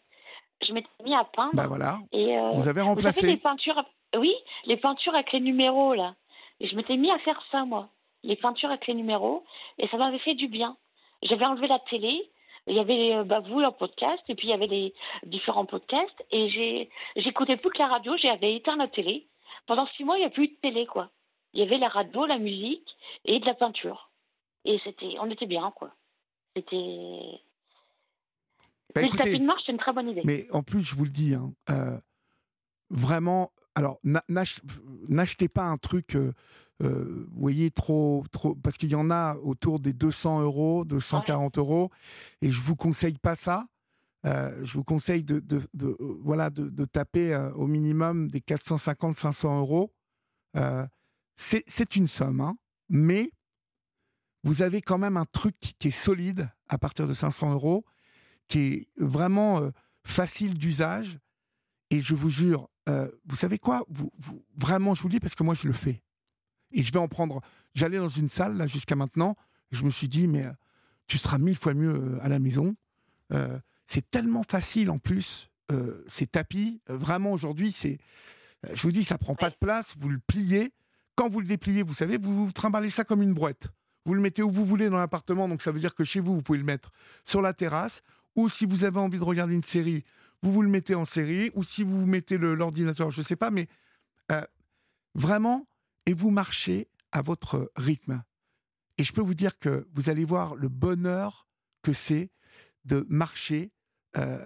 [0.65, 1.51] Je m'étais mis à peindre.
[1.53, 1.99] Bah voilà.
[2.13, 3.27] Et euh, vous avez remplacé.
[3.27, 3.83] les peintures.
[4.17, 4.33] Oui,
[4.65, 6.15] les peintures avec les numéros là.
[6.61, 7.89] Et je m'étais mis à faire ça, moi.
[8.23, 9.43] Les peintures avec les numéros.
[9.77, 10.77] Et ça m'avait fait du bien.
[11.23, 12.31] J'avais enlevé la télé.
[12.67, 14.93] Il y avait euh, bah, vous, un podcast, et puis il y avait les
[15.25, 16.23] différents podcasts.
[16.31, 18.15] Et j'écoutais plus que la radio.
[18.21, 19.27] J'avais éteint la télé
[19.67, 21.09] pendant six mois, il n'y a plus de télé, quoi.
[21.53, 22.87] Il y avait la radio, la musique
[23.25, 24.11] et de la peinture.
[24.65, 25.93] Et c'était, on était bien, quoi.
[26.55, 27.41] C'était.
[28.93, 30.21] Bah, le tapis de marche, c'est une très bonne idée.
[30.25, 31.97] Mais en plus, je vous le dis, hein, euh,
[32.89, 33.99] vraiment, alors
[35.07, 36.33] n'achetez pas un truc, euh,
[36.83, 41.57] euh, vous voyez, trop, trop, parce qu'il y en a autour des 200 euros, 240
[41.57, 41.89] euros,
[42.41, 43.65] et je vous conseille pas ça.
[44.25, 49.93] Euh, je vous conseille de, euh, voilà, de, taper euh, au minimum des 450-500 euros.
[51.35, 52.55] c'est une somme, hein,
[52.89, 53.31] mais
[54.43, 57.85] vous avez quand même un truc qui est solide à partir de 500 euros,
[58.47, 59.71] qui est vraiment
[60.03, 61.19] facile d'usage.
[61.89, 62.69] Et je vous jure,
[63.25, 63.85] vous savez quoi?
[63.89, 64.11] Vous,
[64.55, 66.01] Vraiment, je vous le dis parce que moi, je le fais.
[66.71, 67.41] Et je vais en prendre.
[67.75, 69.35] J'allais dans une salle, là, jusqu'à maintenant,
[69.71, 70.47] je me suis dit, mais
[71.07, 72.75] tu seras mille fois mieux à la maison.
[73.91, 76.79] C'est tellement facile en plus, euh, ces tapis.
[76.89, 77.97] Euh, vraiment, aujourd'hui, c'est.
[78.65, 79.95] Euh, je vous dis, ça prend pas de place.
[79.99, 80.71] Vous le pliez.
[81.15, 83.67] Quand vous le dépliez, vous savez, vous, vous trimballez ça comme une brouette.
[84.05, 85.49] Vous le mettez où vous voulez dans l'appartement.
[85.49, 86.89] Donc, ça veut dire que chez vous, vous pouvez le mettre
[87.25, 88.01] sur la terrasse.
[88.37, 90.05] Ou si vous avez envie de regarder une série,
[90.41, 91.51] vous vous le mettez en série.
[91.55, 93.51] Ou si vous mettez l'ordinateur, je ne sais pas.
[93.51, 93.67] Mais
[95.15, 95.67] vraiment,
[96.05, 98.23] et vous marchez à votre rythme.
[98.97, 101.45] Et je peux vous dire que vous allez voir le bonheur
[101.83, 102.29] que c'est
[102.85, 103.73] de marcher
[104.17, 104.45] euh,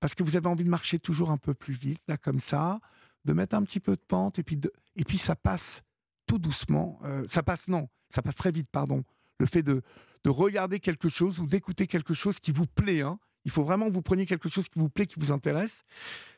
[0.00, 2.80] parce que vous avez envie de marcher toujours un peu plus vite, là, comme ça,
[3.24, 5.82] de mettre un petit peu de pente, et puis, de, et puis ça passe
[6.26, 7.00] tout doucement.
[7.04, 9.02] Euh, ça passe, non, ça passe très vite, pardon.
[9.38, 9.82] Le fait de,
[10.24, 13.02] de regarder quelque chose ou d'écouter quelque chose qui vous plaît.
[13.02, 13.18] Hein.
[13.44, 15.84] Il faut vraiment que vous preniez quelque chose qui vous plaît, qui vous intéresse.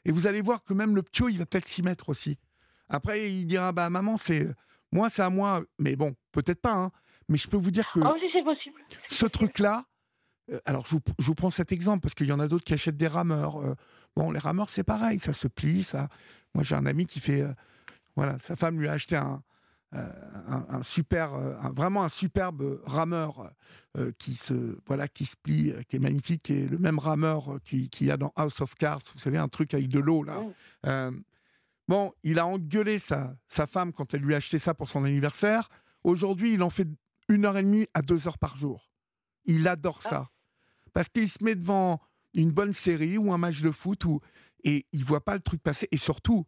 [0.05, 2.39] Et vous allez voir que même le ptio, il va peut-être s'y mettre aussi.
[2.89, 4.49] Après, il dira, bah maman, c'est
[4.93, 5.63] moi, c'est à moi.
[5.79, 6.75] Mais bon, peut-être pas.
[6.75, 6.91] Hein.
[7.29, 8.81] Mais je peux vous dire que oh, possible.
[9.07, 9.87] ce truc-là,
[10.65, 13.07] alors, je vous, prends cet exemple parce qu'il y en a d'autres qui achètent des
[13.07, 13.61] rameurs.
[13.61, 13.75] Euh,
[14.17, 15.83] bon, les rameurs, c'est pareil, ça se plie.
[15.83, 16.09] Ça...
[16.55, 17.43] Moi, j'ai un ami qui fait.
[17.43, 17.53] Euh,
[18.17, 19.43] voilà, sa femme lui a acheté un,
[19.93, 21.31] un, super,
[21.73, 23.53] vraiment un superbe rameur
[24.19, 28.11] qui se, voilà, qui se plie, qui est magnifique, et le même rameur qu'il y
[28.11, 29.03] a dans House of Cards.
[29.15, 31.11] Vous savez, un truc avec de l'eau là.
[31.89, 35.05] Bon, il a engueulé sa, sa femme quand elle lui a acheté ça pour son
[35.05, 35.69] anniversaire.
[36.05, 36.89] Aujourd'hui, il en fait
[37.29, 38.91] une heure et demie à deux heures par jour.
[39.45, 40.29] Il adore ça
[40.93, 42.01] parce qu'il se met devant
[42.35, 44.21] une bonne série ou un match de foot ou,
[44.65, 45.89] et il voit pas le truc passer.
[45.91, 46.47] Et surtout,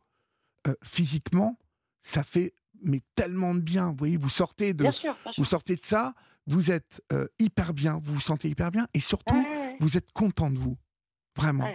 [0.66, 1.58] euh, physiquement,
[2.02, 3.90] ça fait mais tellement de bien.
[3.90, 4.84] Vous voyez, vous sortez de,
[5.38, 6.14] vous sortez de ça,
[6.46, 9.44] vous êtes euh, hyper bien, vous vous sentez hyper bien, et surtout,
[9.78, 10.76] vous êtes content de vous,
[11.36, 11.68] vraiment.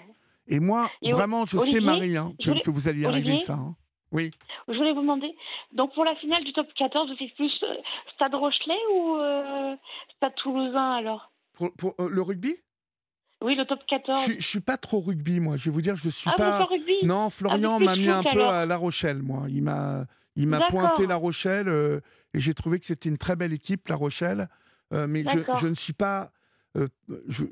[0.47, 3.53] Et moi, vraiment, je sais, Marie, hein, que, vous alliez arriver ça.
[3.53, 3.75] Hein.
[4.11, 4.31] Oui.
[4.67, 5.33] Je voulais vous demander,
[5.73, 7.75] donc pour la finale du top 14, vous faites plus euh,
[8.15, 9.17] Stade Rochelet ou
[10.15, 11.31] Stade Toulousain alors?
[11.57, 12.55] Pour, euh, le rugby?
[13.43, 14.25] Oui, le top 14.
[14.25, 15.57] Je, ne suis pas trop rugby, moi.
[15.57, 16.57] Je vais vous dire, je suis ah, pas.
[16.59, 16.95] pas rugby?
[17.03, 19.45] Non, Florian m'a mis un peu à La Rochelle, moi.
[19.49, 21.99] Il m'a, il m'a pointé La Rochelle euh,
[22.33, 24.49] et j'ai trouvé que c'était une très belle équipe, La Rochelle.
[24.93, 26.31] Euh, mais je, je, ne suis pas.
[26.75, 27.43] je,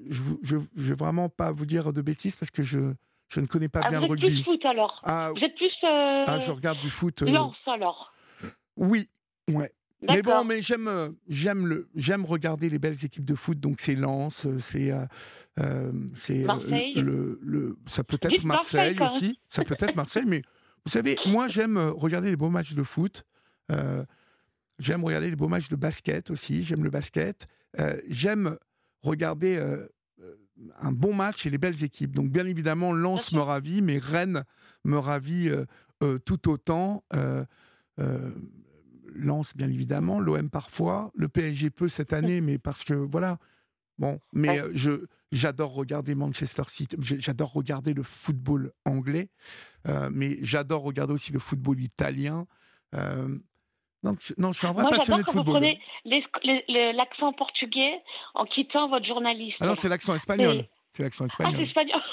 [0.42, 2.94] je, vais vraiment pas vous dire de bêtises parce que je,
[3.28, 4.22] je ne connais pas ah, bien le rugby.
[4.22, 5.02] Vous êtes plus foot alors.
[5.04, 5.72] Ah, vous êtes plus.
[5.84, 7.22] Ah, je regarde du foot.
[7.22, 8.14] Lance alors.
[8.78, 9.10] Oui,
[9.50, 9.72] ouais.
[10.10, 13.60] Mais bon, mais j'aime, euh, j'aime le, j'aime regarder les belles équipes de foot.
[13.60, 16.46] Donc c'est Lens, euh, c'est, euh, c'est
[16.96, 20.26] le, le, ça peut être Marseille, aussi, ça peut être Marseille.
[20.28, 20.42] Mais
[20.86, 23.26] vous savez, moi j'aime regarder les beaux matchs de foot.
[24.80, 26.64] j'aime regarder les beaux matchs de basket aussi.
[26.64, 27.48] J'aime le basket.
[28.08, 28.58] j'aime
[29.02, 29.64] regarder
[30.80, 32.16] un bon match et les belles équipes.
[32.16, 34.44] Donc bien évidemment, Lens me ravit, mais Rennes
[34.84, 35.50] me ravit
[36.26, 37.04] tout autant.
[39.16, 43.38] Lance bien évidemment, l'OM parfois, le PSG peu cette année, mais parce que voilà.
[43.98, 44.92] Bon, mais euh, je
[45.32, 49.30] j'adore regarder Manchester City, j'adore regarder le football anglais,
[49.88, 52.46] euh, mais j'adore regarder aussi le football italien.
[52.94, 53.38] Euh,
[54.04, 55.46] donc, non, je suis un vrai passionné de football.
[55.46, 55.52] Vous
[56.06, 58.02] prenez l'accent portugais
[58.36, 59.58] en quittant votre journaliste.
[59.62, 60.66] Ah non, c'est l'accent espagnol.
[60.92, 61.54] C'est l'accent espagnol.
[61.56, 62.02] Ah, c'est espagnol.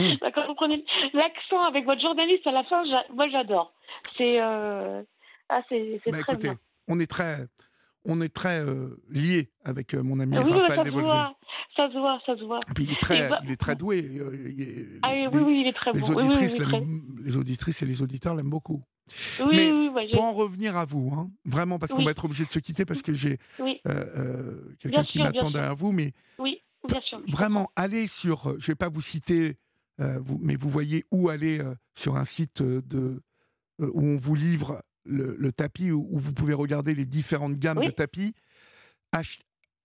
[0.00, 0.14] Hmm.
[0.20, 3.72] D'accord, vous prenez l'accent avec votre journaliste à la fin, moi j'adore.
[4.16, 4.38] C'est
[5.48, 6.58] ah, c'est bah, très bien.
[6.88, 7.46] On est très,
[8.04, 11.36] on est très euh, liés avec euh, mon ami oui, Raphaël ça se voit,
[11.76, 12.58] ça se voit, ça se voit.
[12.74, 14.02] puis il est très, il est très doué.
[14.18, 16.14] Euh, ah, oui, oui, il est très les bon.
[16.14, 16.58] Auditrices
[17.22, 18.82] Les auditrices et les auditeurs l'aiment beaucoup.
[19.52, 19.70] Mais
[20.12, 22.84] pour en revenir à vous, hein, vraiment, parce qu'on va être obligé de se quitter
[22.84, 23.38] parce que j'ai
[24.80, 27.20] quelqu'un qui m'attend derrière vous, mais oui, bien sûr.
[27.28, 29.56] vraiment, allez sur, je ne vais pas vous citer,
[29.98, 31.60] vous, mais vous voyez où aller
[31.94, 33.22] sur un site de,
[33.78, 38.34] où on vous livre le, tapis où, vous pouvez regarder les différentes gammes de tapis.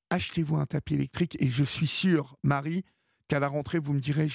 [0.10, 2.84] achetez-vous un tapis électrique et je suis sûr, Marie,
[3.28, 4.28] qu'à la rentrée, vous me direz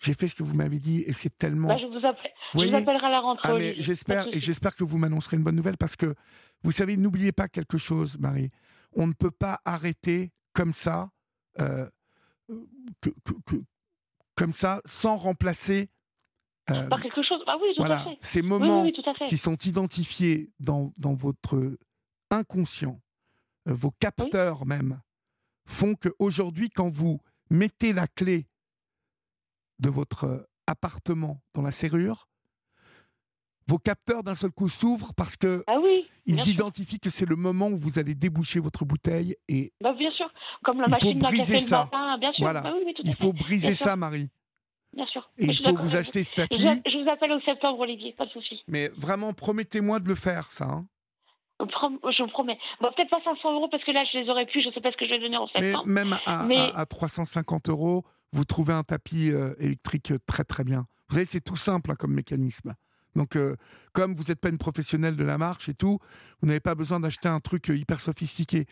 [0.00, 1.68] j'ai fait ce que vous m'avez dit et c'est tellement.
[1.68, 3.74] Bah, je, vous appellerai à la rentrée.
[3.76, 6.14] Ah, j'espère et j'espère que vous m'annoncerez une bonne nouvelle parce que
[6.62, 8.50] vous savez, n'oubliez pas quelque chose, Marie.
[8.92, 11.10] On ne peut pas arrêter comme ça,
[11.60, 11.88] euh,
[13.02, 13.10] que,
[14.34, 15.90] comme ça, sans remplacer
[16.70, 17.42] euh, Par quelque chose.
[17.46, 18.18] Ah oui, tout voilà, à fait.
[18.20, 18.86] Ces moments
[19.28, 21.76] qui sont identifiés dans, dans votre
[22.30, 23.00] inconscient,
[23.68, 25.00] euh, vos capteurs même,
[25.66, 28.46] font qu'aujourd'hui, quand vous mettez la clé
[29.78, 32.28] de votre appartement dans la serrure,
[33.66, 37.36] vos capteurs d'un seul coup s'ouvrent parce que ah oui, ils identifient que c'est le
[37.36, 40.28] moment où vous allez déboucher votre bouteille et bah bien sûr
[40.62, 41.84] comme la machine faut briser ça.
[41.84, 42.44] Matin, bien sûr.
[42.44, 42.60] Voilà.
[42.62, 44.28] Bah oui, il faut briser ça, Marie.
[44.92, 45.30] Bien sûr.
[45.38, 46.58] Et il faut vous acheter ce tapis.
[46.58, 48.62] Je, vous appelle au septembre, Olivier, pas de souci.
[48.66, 50.64] Mais vraiment, promettez-moi de le faire, ça.
[50.64, 50.86] Hein.
[51.60, 52.58] Je vous promets.
[52.80, 54.62] Bon, peut-être pas 500 euros parce que là, je les aurais plus.
[54.62, 55.84] Je ne sais pas ce que je vais donner en septembre.
[55.86, 60.86] Mais même à, 350 euros, vous trouvez un tapis euh, électrique très très bien.
[61.08, 62.74] Vous savez, c'est tout simple hein, comme mécanisme.
[63.16, 63.56] Donc, euh,
[63.92, 65.98] comme vous n'êtes pas une professionnelle de la marche et tout,
[66.40, 68.66] vous n'avez pas besoin d'acheter un truc euh, hyper sophistiqué.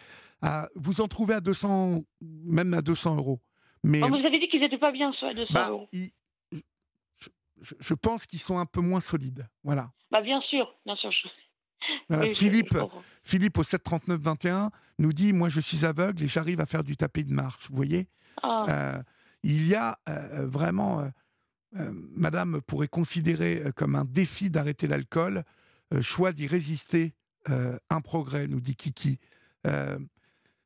[0.76, 3.40] vous en trouvez à 200, même à 200 euros.
[3.82, 5.88] Mais, vous avez dit qu'ils n'étaient pas bien, à 200 bah, euros.
[7.60, 9.46] je, pense qu'ils sont un peu moins solides.
[9.62, 9.90] Voilà.
[10.10, 11.10] Bah, bien sûr, bien sûr.
[12.34, 12.76] Philippe,
[13.22, 17.24] Philippe au 739-21 nous dit Moi, je suis aveugle et j'arrive à faire du tapis
[17.24, 17.68] de marche.
[17.70, 18.08] Vous voyez
[18.42, 18.66] ah.
[18.68, 19.02] euh,
[19.42, 21.00] Il y a euh, vraiment.
[21.76, 25.44] Euh, madame pourrait considérer comme un défi d'arrêter l'alcool,
[26.00, 27.14] choix d'y résister,
[27.46, 29.18] un progrès, nous dit Kiki.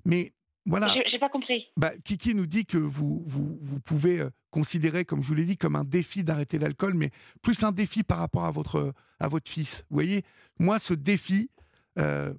[0.05, 0.33] mais
[0.66, 0.94] voilà.
[1.11, 1.68] J'ai pas compris.
[1.77, 5.44] Bah, Kiki nous dit que vous, vous, vous pouvez euh, considérer, comme je vous l'ai
[5.44, 7.11] dit, comme un défi d'arrêter l'alcool, mais
[7.42, 9.85] plus un défi par rapport à votre, à votre fils.
[9.90, 10.22] Vous voyez,
[10.59, 11.51] moi, ce défi,
[11.98, 12.33] euh,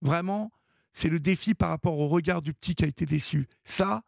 [0.00, 0.50] vraiment,
[0.92, 3.48] c'est le défi par rapport au regard du petit qui a été déçu.
[3.64, 4.02] Ça,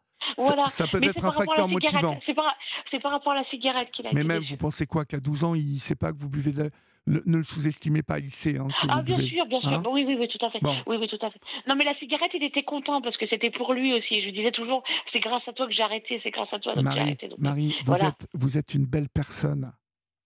[0.66, 2.18] ça, peut être un facteur motivant.
[2.24, 2.56] C'est par,
[3.02, 5.54] par, rapport à la cigarette qu'il a Mais même, vous pensez quoi Qu'à 12 ans,
[5.54, 6.70] il ne sait pas que vous buvez de
[7.06, 8.58] ne, le sous-estimez pas, il sait.
[8.58, 9.70] Hein, ah, bien sûr, bien sûr.
[9.70, 10.60] Hein oui, oui, oui, tout à fait.
[10.86, 11.40] Oui, oui, tout à fait.
[11.66, 14.20] Non, mais la cigarette, il était content parce que c'était pour lui aussi.
[14.20, 14.82] Je lui disais toujours,
[15.12, 17.28] c'est grâce à toi que j'ai arrêté, c'est grâce à toi que j'ai arrêté.
[17.38, 19.72] Marie, vous, êtes, vous êtes une belle personne.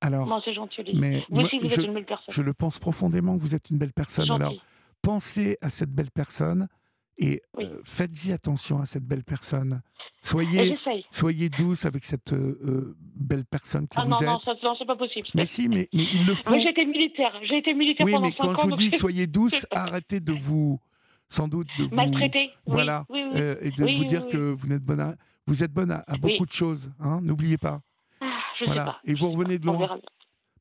[0.01, 2.35] Alors, non, c'est gentil, Mais vous aussi, vous je, êtes une belle personne.
[2.35, 4.31] Je le pense profondément vous êtes une belle personne.
[4.31, 4.55] Alors,
[5.01, 6.69] pensez à cette belle personne
[7.19, 9.83] et euh, faites-y attention à cette belle personne.
[10.23, 10.77] Soyez,
[11.11, 14.27] soyez douce avec cette euh, euh, belle personne que ah, vous non, êtes.
[14.27, 15.29] Non, non, c'est pas possible.
[15.35, 16.51] Mais si, mais, mais il le faut.
[16.51, 17.33] Moi, j'ai été militaire.
[17.43, 20.81] J'ai été militaire oui, pendant mais quand je vous dis soyez douce, arrêtez de vous,
[21.29, 22.51] sans doute, de vous maltraiter.
[22.67, 25.15] Voilà, oui, et de vous dire que vous êtes bonne à,
[25.47, 26.91] vous êtes bonne à, beaucoup de choses.
[27.01, 27.81] Hein, N'oubliez pas.
[28.21, 28.27] Ah,
[28.59, 28.83] je voilà.
[28.83, 29.01] Sais pas.
[29.05, 29.99] Et vous revenez de loin.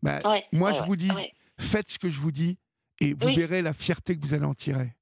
[0.02, 0.20] Bah,
[0.52, 1.12] moi, je vous dis,
[1.58, 2.58] faites ce que je vous dis,
[3.00, 4.94] et vous verrez la fierté que vous allez en tirer.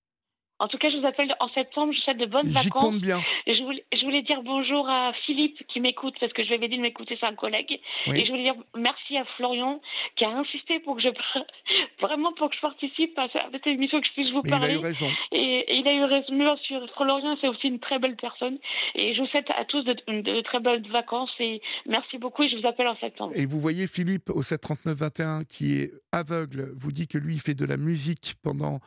[0.62, 1.92] En tout cas, je vous appelle en septembre.
[1.92, 2.64] Je souhaite de bonnes vacances.
[2.64, 3.20] J'y compte bien.
[3.48, 6.68] Je voulais, je voulais dire bonjour à Philippe qui m'écoute parce que je lui avais
[6.68, 7.80] dit de m'écouter, c'est un collègue.
[8.06, 9.82] Et je voulais dire merci à Florian
[10.16, 11.10] qui a insisté pour que je
[12.02, 14.74] vraiment pour que je participe à cette émission que je puisse vous parler.
[14.74, 15.10] Il a eu raison.
[15.32, 16.38] Et, il a eu raison.
[16.38, 18.60] Bien sûr, Florian c'est aussi une très belle personne.
[18.94, 22.44] Et je vous souhaite à tous de, de, très belles vacances et merci beaucoup.
[22.44, 23.34] Et je vous appelle en septembre.
[23.36, 27.42] Et vous voyez Philippe au 739 21 qui est aveugle, vous dit que lui il
[27.42, 28.80] fait de la musique pendant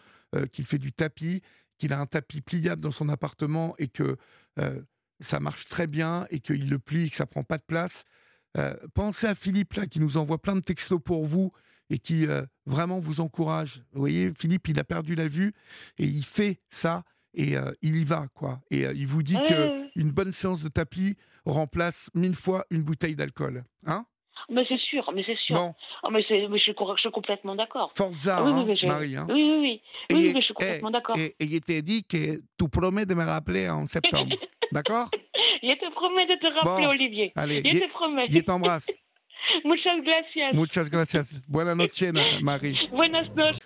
[0.53, 1.43] qu'il fait du tapis,
[1.79, 4.17] qu'il a un tapis pliable dans son appartement et que
[5.21, 8.05] ça marche très bien et qu'il le plie et que ça prend pas de place.
[8.95, 11.53] pensez à Philippe là qui nous envoie plein de textos pour vous
[11.91, 12.27] et qui
[12.67, 13.83] vraiment vous encourage.
[13.93, 15.53] Vous voyez, Philippe, il a perdu la vue
[15.99, 17.05] et il fait ça
[17.35, 18.61] et il y va quoi.
[18.71, 23.17] Et il vous dit que une bonne séance de tapis remplace mille fois une bouteille
[23.17, 24.07] d'alcool, hein?
[24.51, 25.73] Mais c'est sûr, mais c'est sûr.
[26.03, 27.91] Oh, mais, mais, je, suis, je, suis, complètement d'accord.
[27.95, 29.17] Forza, oui, oui, hein, Marie.
[29.17, 29.27] Hein.
[29.29, 29.83] Oui, oui, oui.
[30.13, 31.17] oui, mais je suis complètement d'accord.
[31.17, 34.35] Et, il t'a dit que tu promets de me rappeler en septembre.
[34.73, 35.09] d'accord?
[35.63, 37.33] Je te promets de te rappeler, Olivier.
[37.37, 38.27] Allez, je te promets.
[38.29, 38.87] Je t'embrasse.
[39.65, 40.55] Muchas gracias.
[40.55, 41.43] Muchas gracias.
[41.47, 42.77] Buenas noches, Marie.
[42.91, 43.59] Buenas noches.